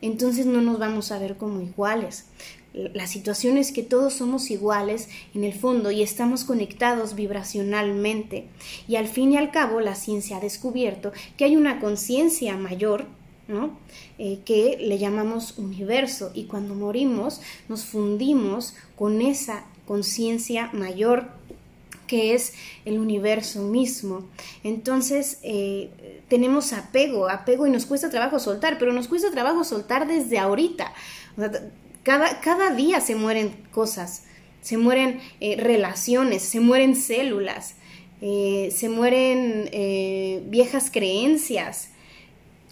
entonces 0.01 0.45
no 0.45 0.61
nos 0.61 0.79
vamos 0.79 1.11
a 1.11 1.19
ver 1.19 1.37
como 1.37 1.61
iguales. 1.61 2.25
La 2.73 3.05
situación 3.05 3.57
es 3.57 3.73
que 3.73 3.83
todos 3.83 4.13
somos 4.13 4.49
iguales 4.49 5.09
en 5.35 5.43
el 5.43 5.53
fondo 5.53 5.91
y 5.91 6.01
estamos 6.01 6.45
conectados 6.45 7.15
vibracionalmente. 7.15 8.47
Y 8.87 8.95
al 8.95 9.07
fin 9.07 9.33
y 9.33 9.37
al 9.37 9.51
cabo 9.51 9.81
la 9.81 9.95
ciencia 9.95 10.37
ha 10.37 10.39
descubierto 10.39 11.11
que 11.35 11.43
hay 11.43 11.57
una 11.57 11.79
conciencia 11.79 12.55
mayor 12.55 13.07
¿no? 13.47 13.77
Eh, 14.17 14.39
que 14.45 14.77
le 14.79 14.97
llamamos 14.97 15.57
universo 15.57 16.31
y 16.33 16.45
cuando 16.45 16.73
morimos 16.73 17.41
nos 17.67 17.83
fundimos 17.83 18.75
con 18.95 19.21
esa 19.21 19.65
conciencia 19.85 20.69
mayor 20.71 21.27
que 22.11 22.33
es 22.33 22.51
el 22.83 22.99
universo 22.99 23.61
mismo. 23.61 24.27
Entonces 24.65 25.39
eh, 25.43 25.89
tenemos 26.27 26.73
apego, 26.73 27.29
apego 27.29 27.65
y 27.67 27.71
nos 27.71 27.85
cuesta 27.85 28.09
trabajo 28.09 28.37
soltar, 28.37 28.77
pero 28.77 28.91
nos 28.91 29.07
cuesta 29.07 29.31
trabajo 29.31 29.63
soltar 29.63 30.05
desde 30.09 30.37
ahorita. 30.37 30.91
Cada, 32.03 32.75
día 32.75 32.99
se 32.99 33.15
mueren 33.15 33.55
cosas, 33.71 34.25
se 34.59 34.75
mueren 34.75 35.21
eh, 35.39 35.55
relaciones, 35.57 36.41
se 36.41 36.59
mueren 36.59 36.97
células, 36.97 37.75
eh, 38.21 38.73
se 38.75 38.89
mueren 38.89 39.69
viejas 40.51 40.91
creencias. 40.91 41.91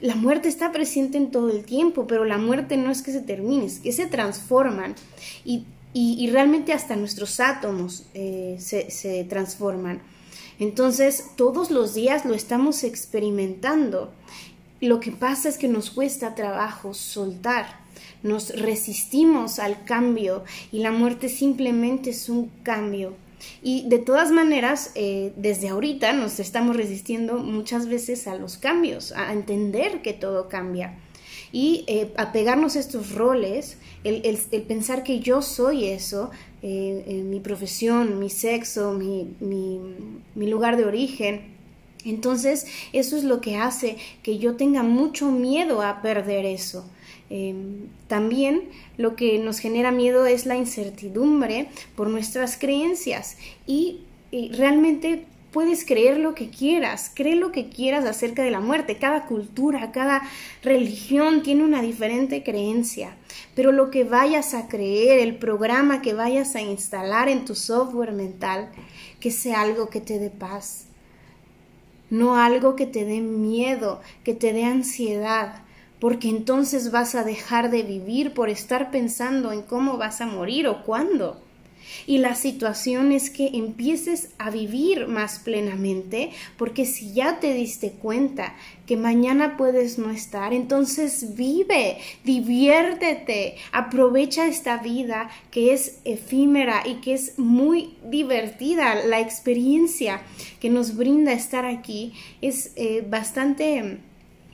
La 0.01 0.15
muerte 0.15 0.49
está 0.49 0.73
presente 0.73 1.17
en 1.17 1.31
todo 1.31 1.49
el 1.49 1.63
tiempo, 1.63 2.07
pero 2.07 2.25
la 2.25 2.37
muerte 2.37 2.75
no 2.75 2.91
es 2.91 3.01
que 3.01 3.13
se 3.13 3.21
termine, 3.21 3.67
es 3.67 3.79
que 3.79 3.93
se 3.93 4.05
transforman 4.05 4.95
y, 5.45 5.63
realmente 6.31 6.73
hasta 6.73 6.95
nuestros 6.95 7.39
átomos 7.39 8.05
se, 8.13 8.91
se 8.91 9.23
transforman. 9.25 10.01
Entonces, 10.59 11.31
todos 11.35 11.71
los 11.71 11.93
días 11.93 12.25
lo 12.25 12.33
estamos 12.33 12.83
experimentando. 12.83 14.11
Lo 14.81 14.99
que 14.99 15.11
pasa 15.11 15.49
es 15.49 15.57
que 15.57 15.67
nos 15.67 15.89
cuesta 15.89 16.35
trabajo 16.35 16.93
soltar 16.93 17.79
nos 18.23 18.49
resistimos 18.49 19.59
al 19.59 19.83
cambio 19.83 20.43
y 20.71 20.79
la 20.79 20.91
muerte 20.91 21.29
simplemente 21.29 22.11
es 22.11 22.29
un 22.29 22.51
cambio. 22.63 23.13
Y 23.61 23.87
de 23.87 23.99
todas 23.99 24.31
maneras, 24.31 24.91
eh, 24.95 25.31
desde 25.37 25.69
ahorita 25.69 26.11
nos 26.11 26.39
estamos 26.39 26.75
resistiendo 26.75 27.37
muchas 27.37 27.87
veces 27.87 28.27
a 28.27 28.35
los 28.35 28.57
cambios, 28.57 29.13
a 29.13 29.31
entender 29.31 30.01
que 30.01 30.13
todo 30.13 30.49
cambia. 30.49 30.97
Y 31.51 31.83
eh, 31.87 32.11
a 32.17 32.31
pegarnos 32.31 32.75
estos 32.75 33.13
roles, 33.13 33.77
el, 34.03 34.37
pensar 34.67 35.03
que 35.03 35.19
yo 35.19 35.41
soy 35.41 35.85
eso, 35.85 36.29
eh, 36.61 37.23
mi 37.25 37.39
profesión, 37.39 38.19
mi 38.19 38.29
sexo, 38.29 38.93
mi, 38.93 39.27
mi 39.39 40.47
lugar 40.47 40.77
de 40.77 40.85
origen, 40.85 41.59
entonces, 42.05 42.65
eso 42.93 43.17
es 43.17 43.23
lo 43.23 43.41
que 43.41 43.57
hace 43.57 43.97
que 44.23 44.37
yo 44.37 44.55
tenga 44.55 44.83
mucho 44.83 45.31
miedo 45.31 45.81
a 45.81 46.01
perder 46.01 46.45
eso. 46.45 46.85
Em, 47.29 47.89
también 48.07 48.69
lo 48.97 49.15
que 49.15 49.37
nos 49.37 49.59
genera 49.59 49.91
miedo 49.91 50.25
es 50.25 50.45
la 50.45 50.55
incertidumbre 50.55 51.67
por 51.95 52.09
nuestras 52.09 52.57
creencias 52.57 53.37
y, 53.67 54.01
realmente 54.31 55.25
puedes 55.51 55.85
creer 55.85 56.17
lo 56.17 56.35
que 56.35 56.49
quieras, 56.49 57.11
cree 57.13 57.35
lo 57.35 57.51
que 57.51 57.69
quieras 57.69 58.05
acerca 58.05 58.43
de 58.43 58.51
la 58.51 58.59
muerte. 58.59 58.97
Cada 58.97 59.25
cultura, 59.25 59.91
cada 59.91 60.21
religión 60.63 61.43
tiene 61.43 61.63
una 61.63 61.81
diferente 61.81 62.43
creencia, 62.43 63.15
pero 63.55 63.71
lo 63.71 63.89
que 63.89 64.03
vayas 64.03 64.53
a 64.53 64.67
creer, 64.67 65.19
el 65.19 65.37
programa 65.37 66.01
que 66.01 66.13
vayas 66.13 66.55
a 66.55 66.61
instalar 66.61 67.29
en 67.29 67.45
tu 67.45 67.55
software 67.55 68.11
mental, 68.11 68.69
que 69.19 69.31
sea 69.31 69.61
algo 69.61 69.89
que 69.89 70.01
te 70.01 70.19
dé 70.19 70.29
paz, 70.29 70.85
no 72.09 72.37
algo 72.37 72.75
que 72.75 72.85
te 72.85 73.05
dé 73.05 73.21
miedo, 73.21 74.01
que 74.23 74.33
te 74.33 74.53
dé 74.53 74.65
ansiedad, 74.65 75.63
porque 75.99 76.29
entonces 76.29 76.91
vas 76.91 77.13
a 77.15 77.23
dejar 77.23 77.69
de 77.69 77.83
vivir 77.83 78.33
por 78.33 78.49
estar 78.49 78.89
pensando 78.89 79.51
en 79.51 79.61
cómo 79.61 79.97
vas 79.97 80.21
a 80.21 80.25
morir 80.25 80.67
o 80.67 80.83
cuándo. 80.83 81.41
Y 82.07 82.19
la 82.19 82.35
situación 82.35 83.11
es 83.11 83.29
que 83.29 83.47
empieces 83.53 84.29
a 84.37 84.49
vivir 84.49 85.07
más 85.07 85.39
plenamente, 85.39 86.31
porque 86.57 86.85
si 86.85 87.13
ya 87.13 87.39
te 87.39 87.53
diste 87.53 87.91
cuenta 87.91 88.55
que 88.85 88.97
mañana 88.97 89.55
puedes 89.57 89.97
no 89.97 90.09
estar, 90.09 90.53
entonces 90.53 91.35
vive, 91.35 91.97
diviértete, 92.23 93.55
aprovecha 93.71 94.47
esta 94.47 94.77
vida 94.77 95.29
que 95.51 95.73
es 95.73 95.99
efímera 96.05 96.83
y 96.85 96.95
que 96.95 97.13
es 97.13 97.37
muy 97.37 97.95
divertida. 98.03 98.95
La 99.05 99.19
experiencia 99.19 100.21
que 100.59 100.69
nos 100.69 100.95
brinda 100.95 101.33
estar 101.33 101.65
aquí 101.65 102.13
es 102.41 102.71
eh, 102.75 103.05
bastante 103.07 103.99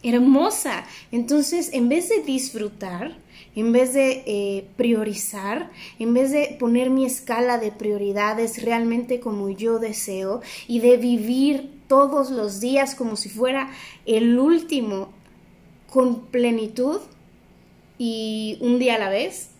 hermosa. 0.03 0.85
Entonces, 1.11 1.71
en 1.73 1.89
vez 1.89 2.09
de 2.09 2.21
disfrutar, 2.21 3.17
en 3.55 3.71
vez 3.71 3.93
de 3.93 4.23
eh, 4.25 4.67
priorizar, 4.75 5.71
en 5.99 6.13
vez 6.13 6.31
de 6.31 6.55
poner 6.59 6.89
mi 6.89 7.05
escala 7.05 7.57
de 7.57 7.71
prioridades 7.71 8.63
realmente 8.63 9.19
como 9.19 9.49
yo 9.49 9.79
deseo 9.79 10.41
y 10.67 10.79
de 10.79 10.97
vivir 10.97 11.71
todos 11.87 12.29
los 12.29 12.59
días 12.59 12.95
como 12.95 13.15
si 13.15 13.29
fuera 13.29 13.71
el 14.05 14.37
último 14.39 15.09
con 15.89 16.25
plenitud 16.25 16.99
y 17.97 18.57
un 18.59 18.79
día 18.79 18.95
a 18.95 18.99
la 18.99 19.09
vez, 19.09 19.51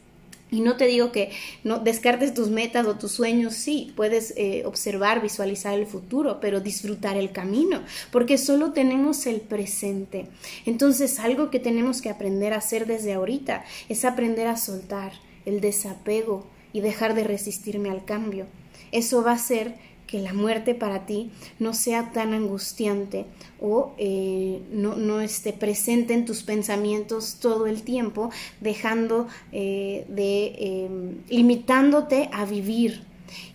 y 0.52 0.62
no 0.62 0.78
te 0.78 0.86
digo 0.86 1.12
que 1.12 1.32
no 1.64 1.80
descartes 1.80 2.34
tus 2.34 2.50
metas 2.50 2.86
o 2.86 2.96
tus 2.96 3.12
sueños, 3.12 3.56
sí, 3.56 3.92
puedes 3.96 4.34
eh, 4.38 4.64
observar, 4.66 5.22
visualizar 5.22 5.74
el 5.74 5.88
futuro, 5.88 6.40
pero 6.40 6.62
disfrutar 6.62 7.18
el 7.18 7.32
camino, 7.32 7.82
porque 8.12 8.38
solo 8.38 8.72
tenemos 8.72 9.26
el 9.26 9.42
presente. 9.42 10.28
Entonces, 10.66 11.20
algo 11.20 11.50
que 11.50 11.60
tenemos 11.60 12.02
que 12.02 12.10
aprender 12.10 12.54
a 12.54 12.58
hacer 12.58 12.86
desde 12.86 13.14
ahorita 13.14 13.66
es 13.90 14.06
aprender 14.06 14.48
a 14.48 14.58
soltar 14.58 15.14
el 15.46 15.62
desapego 15.62 16.46
y 16.74 16.82
dejar 16.82 17.16
de 17.16 17.24
resistirme 17.24 17.90
al 17.90 18.06
cambio. 18.06 18.46
Eso 18.92 19.24
va 19.24 19.32
a 19.32 19.38
ser 19.40 19.76
que 20.16 20.22
la 20.22 20.34
muerte 20.34 20.76
para 20.76 21.06
ti 21.06 21.30
no 21.60 21.74
sea 21.74 22.14
tan 22.14 22.34
angustiante 22.34 23.26
o 23.60 23.92
eh, 23.98 24.62
no, 24.72 25.20
esté 25.20 25.52
presente 25.52 26.14
en 26.14 26.24
tus 26.24 26.44
pensamientos 26.44 27.40
todo 27.42 27.68
el 27.68 27.84
tiempo, 27.84 28.30
dejando 28.62 29.28
eh, 29.52 30.06
de 30.08 30.56
em, 30.58 31.18
limitándote 31.28 32.30
a 32.32 32.46
vivir. 32.46 33.04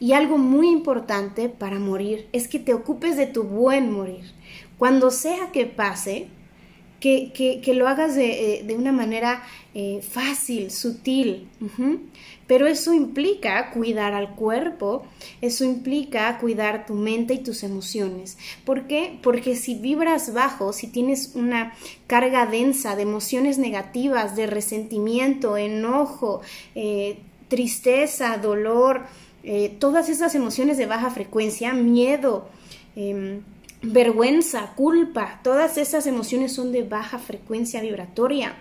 Y 0.00 0.12
algo 0.12 0.36
muy 0.36 0.68
importante 0.68 1.48
para 1.48 1.78
morir 1.78 2.28
es 2.34 2.46
que 2.46 2.58
te 2.58 2.74
ocupes 2.74 3.16
de 3.16 3.26
tu 3.26 3.44
buen 3.44 3.90
morir. 3.90 4.30
Cuando 4.76 5.10
sea 5.10 5.52
que 5.52 5.64
pase, 5.64 6.26
que, 7.00 7.62
lo 7.74 7.88
hagas 7.88 8.16
de, 8.16 8.60
eh, 8.60 8.76
una 8.76 8.92
manera 8.92 9.42
fácil, 10.02 10.70
sutil. 10.70 11.48
Pero 12.50 12.66
eso 12.66 12.92
implica 12.92 13.70
cuidar 13.70 14.12
al 14.12 14.34
cuerpo, 14.34 15.04
eso 15.40 15.62
implica 15.62 16.36
cuidar 16.38 16.84
tu 16.84 16.94
mente 16.94 17.34
y 17.34 17.38
tus 17.38 17.62
emociones. 17.62 18.38
¿Por 18.64 18.88
qué? 18.88 19.20
Porque 19.22 19.54
si 19.54 19.76
vibras 19.76 20.32
bajo, 20.32 20.72
si 20.72 20.88
tienes 20.88 21.36
una 21.36 21.74
carga 22.08 22.46
densa 22.46 22.96
de 22.96 23.02
emociones 23.02 23.58
negativas, 23.58 24.34
de 24.34 24.48
resentimiento, 24.48 25.56
enojo, 25.56 26.40
eh, 26.74 27.20
tristeza, 27.46 28.36
dolor, 28.38 29.02
eh, 29.44 29.76
todas 29.78 30.08
esas 30.08 30.34
emociones 30.34 30.76
de 30.76 30.86
baja 30.86 31.10
frecuencia, 31.10 31.72
miedo, 31.72 32.48
em, 32.96 33.42
vergüenza, 33.80 34.72
culpa, 34.74 35.38
todas 35.44 35.78
esas 35.78 36.04
emociones 36.08 36.52
son 36.52 36.72
de 36.72 36.82
baja 36.82 37.20
frecuencia 37.20 37.80
vibratoria. 37.80 38.56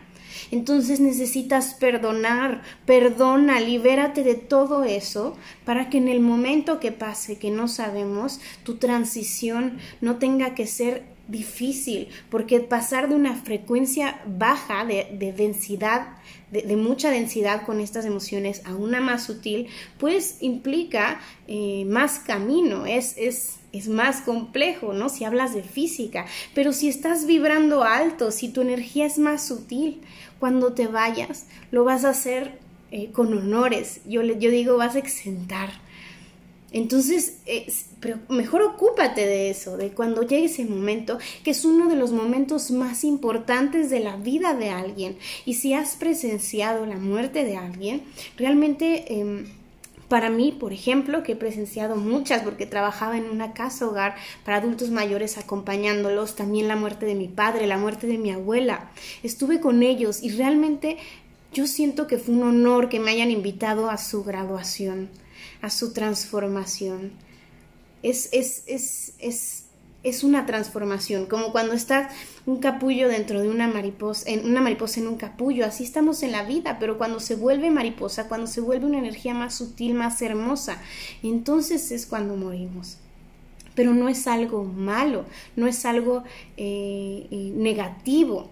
Entonces 0.51 0.99
necesitas 0.99 1.73
perdonar, 1.75 2.61
perdona, 2.85 3.59
libérate 3.59 4.23
de 4.23 4.35
todo 4.35 4.83
eso 4.83 5.37
para 5.65 5.89
que 5.89 5.97
en 5.97 6.07
el 6.07 6.19
momento 6.19 6.79
que 6.79 6.91
pase, 6.91 7.37
que 7.37 7.51
no 7.51 7.67
sabemos, 7.67 8.39
tu 8.63 8.75
transición 8.75 9.77
no 10.01 10.17
tenga 10.17 10.55
que 10.55 10.67
ser 10.67 11.03
difícil, 11.29 12.07
porque 12.31 12.59
pasar 12.59 13.07
de 13.07 13.15
una 13.15 13.35
frecuencia 13.35 14.19
baja 14.25 14.83
de, 14.83 15.33
densidad, 15.37 16.17
de, 16.51 16.75
mucha 16.75 17.11
densidad 17.11 17.65
con 17.65 17.79
estas 17.79 18.05
emociones 18.05 18.63
a 18.65 18.73
una 18.73 18.99
más 18.99 19.25
sutil, 19.25 19.67
pues 19.99 20.37
implica 20.41 21.21
eh, 21.47 21.85
más 21.85 22.17
camino, 22.17 22.87
es, 22.87 23.15
es, 23.15 23.59
es 23.71 23.87
más 23.87 24.21
complejo, 24.21 24.93
¿no? 24.93 25.09
Si 25.09 25.23
hablas 25.23 25.53
de 25.53 25.61
física, 25.61 26.25
pero 26.55 26.73
si 26.73 26.89
estás 26.89 27.27
vibrando 27.27 27.83
alto, 27.83 28.31
si 28.31 28.49
tu 28.49 28.61
energía 28.61 29.05
es 29.05 29.19
más 29.19 29.45
sutil, 29.45 30.01
cuando 30.39 30.73
te 30.73 30.87
vayas, 30.87 31.45
lo 31.71 31.83
vas 31.83 32.05
a 32.05 32.09
hacer 32.09 32.59
eh, 32.91 33.11
con 33.11 33.31
honores. 33.37 34.01
Yo, 34.05 34.23
yo 34.23 34.51
digo, 34.51 34.77
vas 34.77 34.95
a 34.95 34.99
exentar. 34.99 35.69
Entonces, 36.71 37.39
pero 37.99 38.19
mejor 38.29 38.61
ocúpate 38.61 39.25
de 39.25 39.49
eso, 39.49 39.75
de 39.75 39.89
cuando 39.89 40.21
llegue 40.21 40.45
ese 40.45 40.65
momento, 40.65 41.17
que 41.43 41.51
es 41.51 41.65
uno 41.65 41.89
de 41.89 41.95
los 41.95 42.11
momentos 42.11 42.69
más 42.69 43.03
importantes 43.03 43.89
de 43.89 43.99
la 44.01 44.17
vida 44.17 44.53
de 44.53 44.69
alguien. 44.69 45.17
Y 45.45 45.55
si 45.55 45.73
has 45.73 45.95
presenciado 45.95 46.85
la 46.85 46.97
muerte 46.97 47.43
de 47.43 47.57
alguien, 47.57 48.03
realmente... 48.37 49.19
Em, 49.19 49.58
para 50.09 50.29
mí, 50.31 50.51
por 50.51 50.73
ejemplo, 50.73 51.21
que 51.23 51.33
he 51.33 51.35
presenciado 51.35 51.95
muchas 51.95 52.41
porque 52.41 52.65
trabajaba 52.65 53.15
en 53.15 53.29
una 53.29 53.53
casa 53.53 53.87
hogar 53.87 54.15
para 54.43 54.57
adultos 54.57 54.89
mayores 54.89 55.37
acompañándolos, 55.37 56.35
también 56.35 56.67
la 56.67 56.75
muerte 56.75 57.05
de 57.05 57.15
mi 57.15 57.27
padre, 57.27 57.67
la 57.67 57.77
muerte 57.77 58.07
de 58.07 58.17
mi 58.17 58.31
abuela. 58.31 58.91
Estuve 59.21 59.61
con 59.61 59.83
ellos 59.83 60.23
y 60.23 60.31
realmente 60.31 60.97
yo 61.53 61.67
siento 61.67 62.07
que 62.07 62.17
fue 62.17 62.33
un 62.35 62.43
honor 62.43 62.89
que 62.89 62.99
me 62.99 63.11
hayan 63.11 63.29
invitado 63.29 63.89
a 63.89 63.97
su 63.97 64.23
graduación, 64.23 65.09
a 65.61 65.69
su 65.69 65.93
transformación. 65.93 67.11
Es, 68.01 68.29
es, 68.31 68.63
es, 68.65 69.13
es, 69.19 69.65
es 70.03 70.23
una 70.23 70.45
transformación, 70.45 71.25
como 71.25 71.51
cuando 71.51 71.73
estás 71.73 72.13
un 72.45 72.59
capullo 72.59 73.09
dentro 73.09 73.41
de 73.41 73.49
una 73.49 73.67
mariposa, 73.67 74.29
en 74.29 74.45
una 74.45 74.61
mariposa 74.61 75.01
en 75.01 75.07
un 75.07 75.17
capullo, 75.17 75.65
así 75.65 75.83
estamos 75.83 76.23
en 76.23 76.31
la 76.31 76.43
vida, 76.43 76.77
pero 76.79 76.97
cuando 76.97 77.19
se 77.19 77.35
vuelve 77.35 77.69
mariposa, 77.69 78.27
cuando 78.27 78.47
se 78.47 78.61
vuelve 78.61 78.85
una 78.85 78.99
energía 78.99 79.33
más 79.33 79.55
sutil, 79.55 79.93
más 79.93 80.21
hermosa, 80.21 80.81
entonces 81.21 81.91
es 81.91 82.05
cuando 82.05 82.35
morimos. 82.35 82.97
Pero 83.75 83.93
no 83.93 84.09
es 84.09 84.27
algo 84.27 84.63
malo, 84.63 85.25
no 85.55 85.67
es 85.67 85.85
algo 85.85 86.23
eh, 86.57 87.27
eh, 87.31 87.51
negativo, 87.55 88.51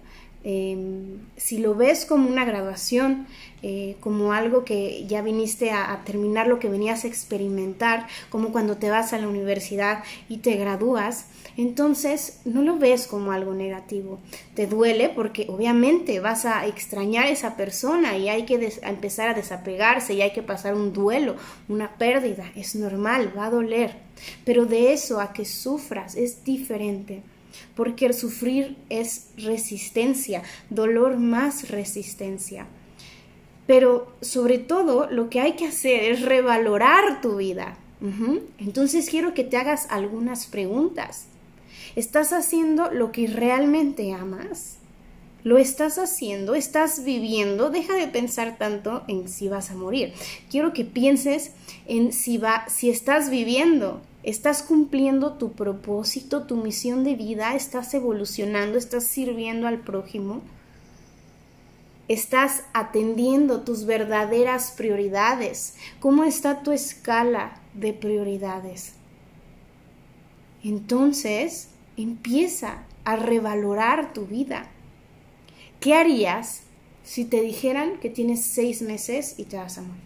Em, 0.50 1.18
si 1.36 1.58
lo 1.58 1.74
ves 1.74 2.06
como 2.06 2.26
una 2.26 2.46
graduación, 2.46 3.26
eh, 3.62 3.96
como 4.00 4.32
algo 4.32 4.64
que 4.64 5.04
ya 5.06 5.20
viniste 5.20 5.72
a, 5.72 6.02
terminar 6.06 6.46
lo 6.46 6.58
que 6.58 6.70
venías 6.70 7.04
a 7.04 7.06
experimentar, 7.06 8.06
como 8.30 8.50
cuando 8.50 8.78
te 8.78 8.88
vas 8.88 9.12
a 9.12 9.18
la 9.18 9.28
universidad 9.28 10.04
y 10.26 10.38
te 10.38 10.56
gradúas, 10.56 11.26
entonces 11.58 12.40
no 12.46 12.62
lo 12.62 12.78
ves 12.78 13.06
como 13.06 13.32
algo 13.32 13.52
negativo. 13.52 14.20
Te 14.54 14.66
duele 14.66 15.10
porque 15.10 15.44
obviamente 15.50 16.18
vas 16.18 16.46
a 16.46 16.66
extrañar 16.66 17.26
a 17.26 17.30
esa 17.30 17.54
persona 17.54 18.16
y 18.16 18.30
hay 18.30 18.46
que 18.46 18.72
empezar 18.84 19.28
a 19.28 19.34
desapegarse 19.34 20.14
y 20.14 20.22
hay 20.22 20.32
que 20.32 20.42
pasar 20.42 20.72
un 20.72 20.94
duelo, 20.94 21.36
una 21.68 21.98
pérdida. 21.98 22.50
Es 22.56 22.74
normal, 22.74 23.34
va 23.36 23.48
a 23.48 23.50
doler. 23.50 23.96
Pero 24.46 24.64
de 24.64 24.94
eso 24.94 25.20
a 25.20 25.34
que 25.34 25.44
sufras 25.44 26.16
es 26.16 26.42
diferente 26.42 27.22
porque 27.74 28.06
el 28.06 28.14
sufrir 28.14 28.76
es 28.88 29.28
resistencia, 29.36 30.42
dolor 30.70 31.18
más 31.18 31.70
resistencia. 31.70 32.66
Pero 33.66 34.12
sobre 34.20 34.58
todo 34.58 35.10
lo 35.10 35.28
que 35.30 35.40
hay 35.40 35.52
que 35.52 35.66
hacer 35.66 36.04
es 36.04 36.22
revalorar 36.22 37.20
tu 37.20 37.36
vida. 37.36 37.76
Entonces 38.58 39.10
quiero 39.10 39.34
que 39.34 39.44
te 39.44 39.56
hagas 39.56 39.86
algunas 39.90 40.46
preguntas. 40.46 41.26
¿Estás 41.96 42.32
haciendo 42.32 42.90
lo 42.90 43.12
que 43.12 43.26
realmente 43.26 44.12
amas? 44.12 44.78
¿Lo 45.44 45.58
estás 45.58 45.98
haciendo? 45.98 46.54
¿Estás 46.54 47.04
viviendo? 47.04 47.70
Deja 47.70 47.94
de 47.94 48.08
pensar 48.08 48.58
tanto 48.58 49.04
en 49.08 49.28
si 49.28 49.48
vas 49.48 49.70
a 49.70 49.74
morir. 49.74 50.12
Quiero 50.50 50.72
que 50.72 50.84
pienses 50.84 51.52
en 51.86 52.12
si, 52.12 52.38
va, 52.38 52.68
si 52.68 52.90
estás 52.90 53.30
viviendo 53.30 54.00
¿Estás 54.24 54.62
cumpliendo 54.62 55.34
tu 55.34 55.52
propósito, 55.52 56.42
tu 56.42 56.56
misión 56.56 57.04
de 57.04 57.14
vida? 57.14 57.54
¿Estás 57.54 57.94
evolucionando? 57.94 58.76
¿Estás 58.76 59.04
sirviendo 59.04 59.68
al 59.68 59.78
prójimo? 59.78 60.42
¿Estás 62.08 62.64
atendiendo 62.72 63.60
tus 63.60 63.84
verdaderas 63.84 64.72
prioridades? 64.72 65.74
¿Cómo 66.00 66.24
está 66.24 66.62
tu 66.62 66.72
escala 66.72 67.60
de 67.74 67.92
prioridades? 67.92 68.94
Entonces, 70.64 71.68
empieza 71.96 72.82
a 73.04 73.14
revalorar 73.14 74.12
tu 74.12 74.26
vida. 74.26 74.68
¿Qué 75.78 75.94
harías 75.94 76.62
si 77.04 77.24
te 77.24 77.40
dijeran 77.40 78.00
que 78.00 78.10
tienes 78.10 78.44
seis 78.44 78.82
meses 78.82 79.34
y 79.38 79.44
te 79.44 79.58
vas 79.58 79.78
a 79.78 79.82
morir? 79.82 80.02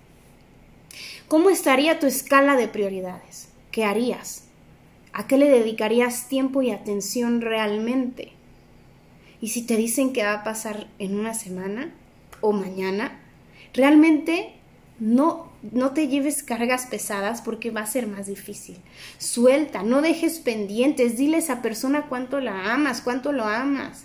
¿Cómo 1.29 1.49
estaría 1.49 1.99
tu 1.99 2.07
escala 2.07 2.57
de 2.57 2.69
prioridades? 2.69 3.52
¿Qué 3.73 3.85
harías? 3.85 4.45
¿A 5.13 5.27
qué 5.27 5.37
le 5.37 5.49
dedicarías 5.49 6.29
tiempo 6.29 6.63
y 6.63 6.71
atención 6.71 7.41
realmente? 7.41 8.33
Y 9.41 9.49
si 9.49 9.63
te 9.63 9.77
dicen 9.77 10.13
que 10.13 10.23
va 10.23 10.35
a 10.35 10.45
pasar 10.45 10.87
en 11.01 11.19
una 11.19 11.35
semana 11.35 11.93
o 12.41 12.53
mañana, 12.53 13.19
realmente 13.75 14.55
no, 15.01 15.49
no 15.73 15.91
te 15.91 16.07
lleves 16.07 16.45
cargas 16.45 16.87
pesadas 16.87 17.43
porque 17.43 17.71
va 17.71 17.81
a 17.81 17.87
ser 17.87 18.07
más 18.07 18.29
difícil. 18.29 18.77
Suelta, 19.19 19.83
no 19.83 20.01
dejes 20.01 20.39
pendientes, 20.39 21.17
dile 21.17 21.37
a 21.37 21.41
esa 21.41 21.61
persona 21.61 22.07
cuánto 22.09 22.41
la 22.41 22.73
amas, 22.73 23.01
cuánto 23.01 23.33
lo 23.33 23.45
amas. 23.45 24.05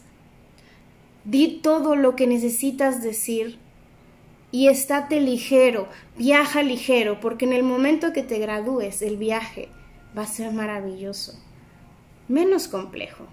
Di 1.23 1.59
todo 1.61 1.95
lo 1.95 2.15
que 2.15 2.25
necesitas 2.25 3.03
decir 3.03 3.59
y 4.51 4.67
estate 4.67 5.19
ligero, 5.19 5.87
viaja 6.17 6.63
ligero, 6.63 7.19
porque 7.19 7.45
en 7.45 7.53
el 7.53 7.63
momento 7.63 8.13
que 8.13 8.23
te 8.23 8.39
gradúes 8.39 9.01
el 9.01 9.17
viaje 9.17 9.69
va 10.17 10.23
a 10.23 10.27
ser 10.27 10.51
maravilloso, 10.51 11.37
menos 12.27 12.67
complejo, 12.67 13.25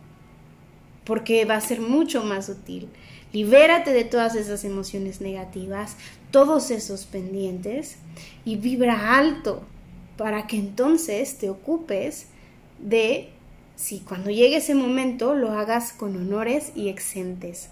porque 1.05 1.44
va 1.44 1.57
a 1.57 1.61
ser 1.61 1.81
mucho 1.81 2.24
más 2.24 2.48
útil. 2.48 2.88
Libérate 3.33 3.92
de 3.92 4.05
todas 4.05 4.35
esas 4.37 4.64
emociones 4.64 5.20
negativas, 5.20 5.96
todos 6.31 6.70
esos 6.70 7.05
pendientes 7.05 7.96
y 8.44 8.57
vibra 8.57 9.16
alto 9.16 9.62
para 10.16 10.46
que 10.46 10.57
entonces 10.57 11.38
te 11.38 11.50
ocupes 11.50 12.29
de 12.79 13.31
si 13.77 14.00
cuando 14.00 14.31
llegue 14.31 14.57
ese 14.57 14.74
momento 14.74 15.35
lo 15.35 15.53
hagas 15.53 15.92
con 15.92 16.16
honores 16.16 16.72
y 16.77 16.88
exentes. 16.88 17.70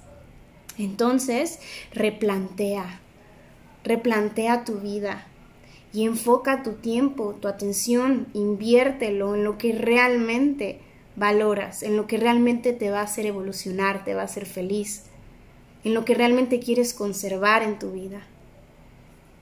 Entonces, 0.78 1.60
replantea, 1.92 3.01
replantea 3.84 4.64
tu 4.64 4.78
vida 4.78 5.26
y 5.92 6.04
enfoca 6.04 6.62
tu 6.62 6.74
tiempo, 6.74 7.34
tu 7.40 7.48
atención, 7.48 8.26
inviértelo 8.32 9.34
en 9.34 9.44
lo 9.44 9.58
que 9.58 9.72
realmente 9.72 10.80
valoras, 11.16 11.82
en 11.82 11.96
lo 11.96 12.06
que 12.06 12.16
realmente 12.16 12.72
te 12.72 12.90
va 12.90 13.00
a 13.00 13.04
hacer 13.04 13.26
evolucionar, 13.26 14.04
te 14.04 14.14
va 14.14 14.22
a 14.22 14.26
hacer 14.26 14.46
feliz, 14.46 15.04
en 15.84 15.94
lo 15.94 16.04
que 16.04 16.14
realmente 16.14 16.60
quieres 16.60 16.94
conservar 16.94 17.62
en 17.62 17.78
tu 17.78 17.92
vida. 17.92 18.22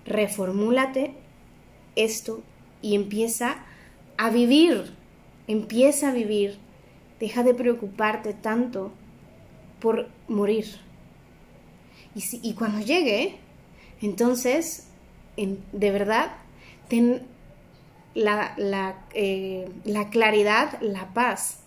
Reformúlate 0.07 1.15
esto 1.95 2.43
y 2.83 2.95
empieza 2.95 3.65
a 4.17 4.31
vivir, 4.31 4.93
empieza 5.47 6.09
a 6.09 6.13
vivir. 6.13 6.59
Deja 7.21 7.43
de 7.43 7.55
preocuparte 7.55 8.33
tanto 8.33 8.93
por 9.79 10.09
morir. 10.27 10.67
Y, 12.15 12.23
si, 12.23 12.41
y 12.43 12.55
cuando 12.55 12.81
llegue, 12.81 13.37
entonces, 14.03 14.87
de 15.37 15.91
verdad, 15.91 16.33
ten 16.89 17.23
eh, 18.15 19.69
la, 19.85 20.11
claridad, 20.11 20.81
la 20.81 21.13
paz. 21.15 21.59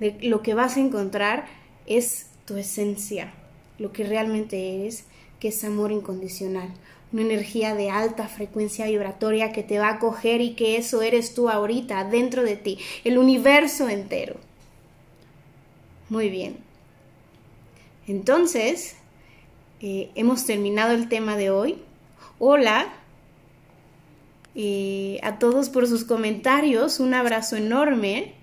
De 0.00 0.16
lo 0.22 0.42
que 0.42 0.54
vas 0.54 0.76
a 0.76 0.80
encontrar 0.80 1.46
es 1.86 2.26
tu 2.46 2.56
esencia, 2.56 3.32
lo 3.78 3.92
que 3.92 4.04
realmente 4.04 4.74
eres, 4.74 5.04
que 5.38 5.48
es 5.48 5.64
amor 5.64 5.92
incondicional, 5.92 6.68
una 7.12 7.22
energía 7.22 7.74
de 7.74 7.90
alta 7.90 8.26
frecuencia 8.28 8.86
vibratoria 8.86 9.52
que 9.52 9.62
te 9.62 9.78
va 9.78 9.90
a 9.90 9.98
coger 9.98 10.40
y 10.40 10.54
que 10.54 10.76
eso 10.76 11.00
eres 11.02 11.34
tú 11.34 11.48
ahorita, 11.48 12.04
dentro 12.04 12.42
de 12.42 12.56
ti, 12.56 12.78
el 13.04 13.18
universo 13.18 13.88
entero. 13.88 14.36
Muy 16.08 16.28
bien. 16.28 16.56
Entonces, 18.06 18.96
eh, 19.80 20.10
hemos 20.14 20.44
terminado 20.46 20.92
el 20.92 21.08
tema 21.08 21.36
de 21.36 21.50
hoy. 21.50 21.78
Hola 22.38 22.92
eh, 24.54 25.18
a 25.22 25.38
todos 25.38 25.68
por 25.68 25.86
sus 25.86 26.04
comentarios. 26.04 27.00
Un 27.00 27.14
abrazo 27.14 27.56
enorme. 27.56 28.34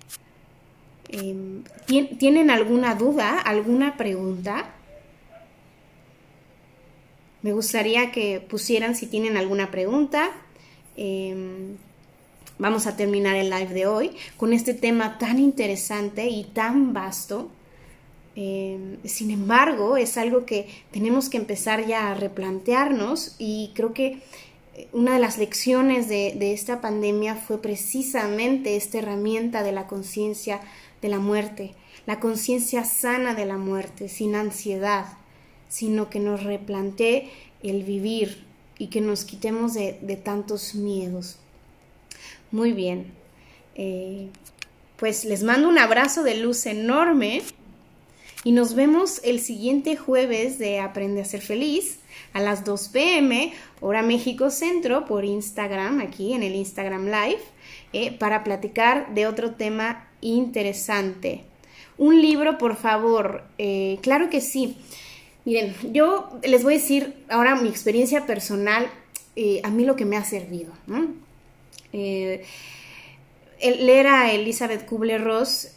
Em, 1.08 1.64
¿Tienen 1.86 2.50
alguna 2.50 2.94
duda, 2.94 3.38
alguna 3.38 3.96
pregunta? 3.96 4.70
Me 7.42 7.52
gustaría 7.52 8.12
que 8.12 8.40
pusieran 8.40 8.94
si 8.94 9.06
tienen 9.06 9.36
alguna 9.36 9.70
pregunta. 9.70 10.30
Em, 10.96 11.76
vamos 12.58 12.86
a 12.86 12.96
terminar 12.96 13.36
el 13.36 13.50
live 13.50 13.74
de 13.74 13.86
hoy 13.86 14.12
con 14.36 14.52
este 14.52 14.74
tema 14.74 15.18
tan 15.18 15.38
interesante 15.38 16.28
y 16.28 16.44
tan 16.44 16.92
vasto 16.92 17.50
Em, 18.34 18.96
sin 19.04 19.30
embargo, 19.30 19.96
es 19.96 20.16
algo 20.16 20.46
que 20.46 20.68
tenemos 20.90 21.28
que 21.28 21.36
empezar 21.36 21.86
ya 21.86 22.10
a 22.10 22.14
replantearnos 22.14 23.36
y 23.38 23.72
creo 23.74 23.92
que 23.92 24.20
eh, 24.74 24.88
una 24.92 25.14
de 25.14 25.18
las 25.18 25.36
lecciones 25.36 26.08
de, 26.08 26.34
de 26.38 26.52
esta 26.52 26.80
pandemia 26.80 27.36
fue 27.36 27.60
precisamente 27.60 28.76
esta 28.76 28.98
herramienta 28.98 29.62
de 29.62 29.72
la 29.72 29.86
conciencia 29.86 30.60
de 31.02 31.08
la 31.08 31.18
muerte, 31.18 31.74
la 32.06 32.20
conciencia 32.20 32.84
sana 32.84 33.34
de 33.34 33.44
la 33.44 33.58
muerte, 33.58 34.08
sin 34.08 34.34
ansiedad, 34.34 35.06
sino 35.68 36.08
que 36.08 36.20
nos 36.20 36.42
replantee 36.42 37.30
el 37.62 37.82
vivir 37.84 38.44
y 38.78 38.86
que 38.86 39.00
nos 39.00 39.24
quitemos 39.24 39.74
de, 39.74 39.98
de 40.00 40.16
tantos 40.16 40.74
miedos. 40.74 41.38
Muy 42.50 42.72
bien. 42.72 43.12
Eh, 43.74 44.28
pues 44.96 45.24
les 45.24 45.42
mando 45.42 45.68
un 45.68 45.78
abrazo 45.78 46.22
de 46.22 46.36
luz 46.36 46.66
enorme 46.66 47.42
y 48.44 48.52
nos 48.52 48.74
vemos 48.74 49.20
el 49.24 49.40
siguiente 49.40 49.96
jueves 49.96 50.58
de 50.58 50.80
Aprende 50.80 51.20
a 51.20 51.24
ser 51.24 51.40
feliz 51.40 51.98
a 52.32 52.40
las 52.40 52.64
2 52.64 52.88
pm, 52.88 53.52
hora 53.80 54.02
México 54.02 54.50
Centro, 54.50 55.04
por 55.04 55.24
Instagram, 55.24 56.00
aquí 56.00 56.32
en 56.32 56.42
el 56.42 56.56
Instagram 56.56 57.06
Live, 57.06 57.40
eh, 57.92 58.12
para 58.12 58.42
platicar 58.42 59.14
de 59.14 59.26
otro 59.26 59.52
tema 59.52 60.08
interesante. 60.20 61.44
Un 61.98 62.20
libro, 62.20 62.58
por 62.58 62.76
favor. 62.76 63.44
Eh, 63.58 63.98
claro 64.02 64.28
que 64.28 64.40
sí. 64.40 64.76
Miren, 65.44 65.74
yo 65.92 66.40
les 66.42 66.64
voy 66.64 66.74
a 66.74 66.78
decir 66.78 67.14
ahora 67.28 67.54
mi 67.56 67.68
experiencia 67.68 68.26
personal, 68.26 68.90
eh, 69.36 69.60
a 69.62 69.70
mí 69.70 69.84
lo 69.84 69.94
que 69.94 70.04
me 70.04 70.16
ha 70.16 70.24
servido. 70.24 70.72
leer 71.92 74.06
a 74.08 74.32
Elizabeth 74.32 74.86
Kubler-Ross, 74.86 75.74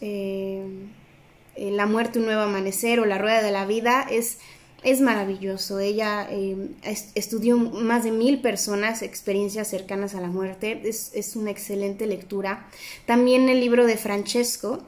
La 1.58 1.86
muerte, 1.86 2.18
un 2.18 2.26
nuevo 2.26 2.42
amanecer 2.42 3.00
o 3.00 3.06
La 3.06 3.18
rueda 3.18 3.42
de 3.42 3.52
la 3.52 3.66
vida, 3.66 4.06
es 4.10 4.38
es 4.86 5.00
maravilloso. 5.00 5.80
Ella 5.80 6.28
eh, 6.30 6.68
estudió 7.16 7.58
más 7.58 8.04
de 8.04 8.12
mil 8.12 8.40
personas, 8.40 9.02
experiencias 9.02 9.68
cercanas 9.68 10.14
a 10.14 10.20
la 10.20 10.28
muerte. 10.28 10.80
Es, 10.84 11.34
una 11.34 11.50
excelente 11.50 12.06
lectura. 12.06 12.68
También 13.04 13.48
el 13.48 13.58
libro 13.58 13.84
de 13.84 13.96
Francesco 13.96 14.84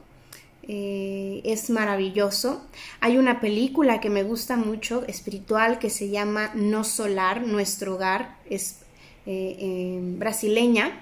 eh, 0.63 1.41
es 1.43 1.69
maravilloso. 1.69 2.61
Hay 3.01 3.17
una 3.17 3.41
película 3.41 3.99
que 3.99 4.09
me 4.09 4.23
gusta 4.23 4.55
mucho, 4.55 5.05
espiritual, 5.05 5.79
que 5.79 5.89
se 5.89 6.09
llama 6.09 6.51
No 6.55 6.85
Solar, 6.85 7.41
Nuestro 7.41 7.95
Hogar. 7.95 8.37
Es 8.49 8.77
eh, 9.25 9.99
brasileña. 10.01 10.97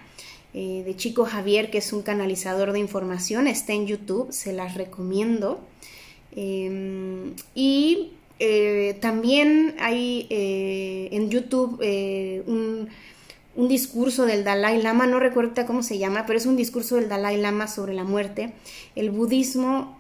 De 0.53 0.95
Chico 0.95 1.25
Javier, 1.25 1.69
que 1.69 1.77
es 1.77 1.93
un 1.93 2.01
canalizador 2.01 2.71
de 2.71 2.79
información, 2.79 3.47
está 3.47 3.73
en 3.73 3.86
YouTube, 3.86 4.31
se 4.31 4.53
las 4.53 4.73
recomiendo. 4.75 5.60
y 6.33 8.12
eh, 8.39 8.95
también 9.01 9.75
hay 9.79 10.27
eh, 10.29 11.10
en 11.12 11.29
YouTube 11.29 11.79
eh, 11.81 12.43
un, 13.58 13.67
discurso 13.67 14.26
del 14.26 14.43
Dalai 14.43 14.82
Lama, 14.82 15.08
no 15.08 15.20
recuerdo 15.20 15.65
cómo 15.65 15.84
se 15.84 15.98
llama, 15.98 16.26
pero 16.26 16.38
es 16.38 16.46
un 16.46 16.56
discurso 16.56 16.96
del 16.96 17.10
Dalai 17.10 17.38
Lama 17.38 17.67
sobre 17.67 17.93
la 17.93 18.04
muerte. 18.04 18.54
El 18.96 19.12
budismo, 19.12 19.98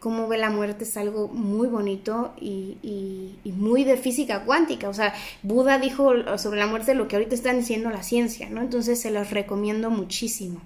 cómo 0.00 0.26
ve 0.28 0.38
la 0.38 0.50
muerte, 0.50 0.84
es 0.84 0.96
algo 0.96 1.28
muy 1.28 1.68
bonito 1.68 2.32
y, 2.40 2.76
y, 2.82 3.52
muy 3.52 3.84
de 3.84 3.96
física 3.96 4.44
cuántica. 4.44 4.88
O 4.88 4.94
sea, 4.94 5.14
Buda 5.42 5.78
dijo 5.78 6.12
sobre 6.38 6.58
la 6.58 6.66
muerte 6.66 6.94
lo 6.94 7.08
que 7.08 7.16
ahorita 7.16 7.34
están 7.34 7.58
diciendo 7.58 7.90
la 7.90 8.02
ciencia, 8.02 8.48
¿no? 8.50 8.60
Entonces 8.60 9.00
se 9.00 9.10
los 9.10 9.30
recomiendo 9.30 9.90
muchísimo. 9.90 10.60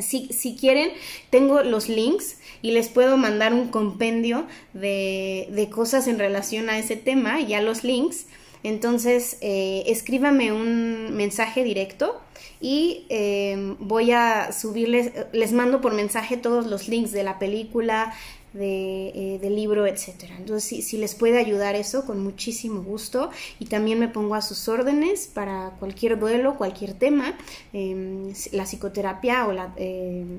Si, 0.00 0.26
si, 0.32 0.56
quieren, 0.56 0.90
tengo 1.30 1.62
los 1.62 1.88
links 1.88 2.38
y 2.62 2.72
les 2.72 2.88
puedo 2.88 3.16
mandar 3.16 3.54
un 3.54 3.68
compendio 3.68 4.46
de, 4.72 5.48
de 5.50 5.70
cosas 5.70 6.08
en 6.08 6.18
relación 6.18 6.68
a 6.68 6.78
ese 6.78 6.96
tema, 6.96 7.40
ya 7.40 7.60
los 7.60 7.84
links. 7.84 8.26
Entonces, 8.64 9.36
eh, 9.42 9.84
escríbame 9.86 10.50
un 10.50 11.14
mensaje 11.14 11.62
directo 11.62 12.20
y 12.60 13.04
eh, 13.10 13.76
voy 13.78 14.10
a 14.10 14.52
subirles, 14.52 15.12
les 15.32 15.52
mando 15.52 15.82
por 15.82 15.92
mensaje 15.92 16.38
todos 16.38 16.66
los 16.66 16.88
links 16.88 17.12
de 17.12 17.22
la 17.22 17.38
película, 17.38 18.14
de, 18.54 19.08
eh, 19.08 19.38
del 19.38 19.54
libro, 19.54 19.86
etcétera. 19.86 20.36
Entonces, 20.38 20.86
si, 20.86 20.96
les 20.96 21.14
puede 21.14 21.38
ayudar 21.38 21.74
eso, 21.74 22.06
con 22.06 22.22
muchísimo 22.22 22.82
gusto. 22.82 23.30
Y 23.58 23.66
también 23.66 23.98
me 23.98 24.08
pongo 24.08 24.34
a 24.34 24.40
sus 24.42 24.68
órdenes 24.68 25.26
para 25.26 25.72
cualquier 25.78 26.18
duelo, 26.18 26.56
cualquier 26.56 26.94
tema. 26.94 27.36
Em, 27.72 28.32
la 28.52 28.64
psicoterapia 28.64 29.46
o 29.46 29.52
la, 29.52 29.74
em, 29.76 30.38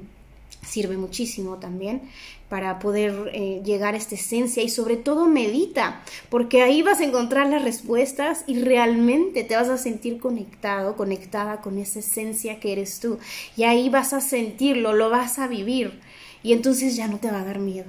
sirve 0.65 0.97
muchísimo 0.97 1.57
también 1.57 2.01
para 2.49 2.79
poder 2.79 3.31
eh, 3.33 3.61
llegar 3.65 3.95
a 3.95 3.97
esta 3.97 4.15
esencia 4.15 4.61
y 4.61 4.69
sobre 4.69 4.97
todo 4.97 5.27
medita, 5.27 6.03
porque 6.29 6.61
ahí 6.61 6.81
vas 6.81 6.99
a 6.99 7.03
encontrar 7.03 7.47
las 7.47 7.63
respuestas 7.63 8.43
y 8.45 8.59
realmente 8.59 9.43
te 9.43 9.55
vas 9.55 9.69
a 9.69 9.77
sentir 9.77 10.19
conectado, 10.19 10.95
conectada 10.95 11.61
con 11.61 11.79
esa 11.79 11.99
esencia 11.99 12.59
que 12.59 12.71
eres 12.71 12.99
tú. 12.99 13.17
Y 13.57 13.63
ahí 13.63 13.89
vas 13.89 14.13
a 14.13 14.21
sentirlo, 14.21 14.93
lo 14.93 15.09
vas 15.09 15.39
a 15.39 15.47
vivir 15.47 15.99
y 16.43 16.53
entonces 16.53 16.95
ya 16.95 17.07
no 17.07 17.17
te 17.17 17.31
va 17.31 17.41
a 17.41 17.45
dar 17.45 17.59
miedo. 17.59 17.87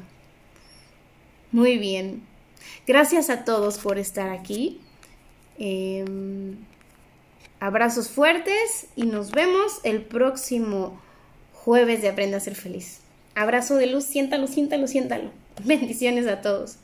Muy 1.52 1.76
bien. 1.78 2.22
Gracias 2.86 3.30
a 3.30 3.44
todos 3.44 3.78
por 3.78 3.98
estar 3.98 4.30
aquí. 4.30 4.80
Em, 5.58 6.56
abrazos 7.60 8.08
fuertes 8.08 8.86
y 8.96 9.04
nos 9.04 9.30
vemos 9.30 9.80
el 9.82 10.02
próximo 10.02 11.00
jueves 11.66 12.00
de 12.00 12.08
Aprenda 12.08 12.36
a 12.36 12.40
ser 12.40 12.54
feliz. 12.54 13.00
Abrazo 13.34 13.74
de 13.74 13.88
luz, 13.88 14.04
siéntalo, 14.04 14.46
siéntalo, 14.46 14.86
siéntalo. 14.86 15.32
Bendiciones 15.64 16.28
a 16.28 16.40
todos. 16.40 16.76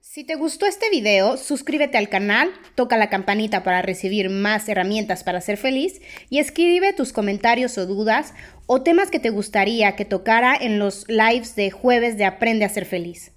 Si 0.00 0.22
te 0.22 0.36
gustó 0.36 0.66
este 0.66 0.88
video, 0.88 1.36
suscríbete 1.36 1.98
al 1.98 2.08
canal, 2.08 2.52
toca 2.76 2.96
la 2.96 3.10
campanita 3.10 3.64
para 3.64 3.82
recibir 3.82 4.30
más 4.30 4.68
herramientas 4.68 5.24
para 5.24 5.40
ser 5.40 5.56
feliz 5.56 6.00
y 6.30 6.38
escribe 6.38 6.92
tus 6.92 7.12
comentarios 7.12 7.76
o 7.76 7.84
dudas 7.84 8.34
o 8.66 8.82
temas 8.82 9.10
que 9.10 9.18
te 9.18 9.30
gustaría 9.30 9.96
que 9.96 10.04
tocara 10.04 10.54
en 10.54 10.78
los 10.78 11.08
lives 11.08 11.56
de 11.56 11.72
jueves 11.72 12.16
de 12.16 12.24
Aprende 12.24 12.64
a 12.64 12.68
ser 12.68 12.84
feliz. 12.84 13.33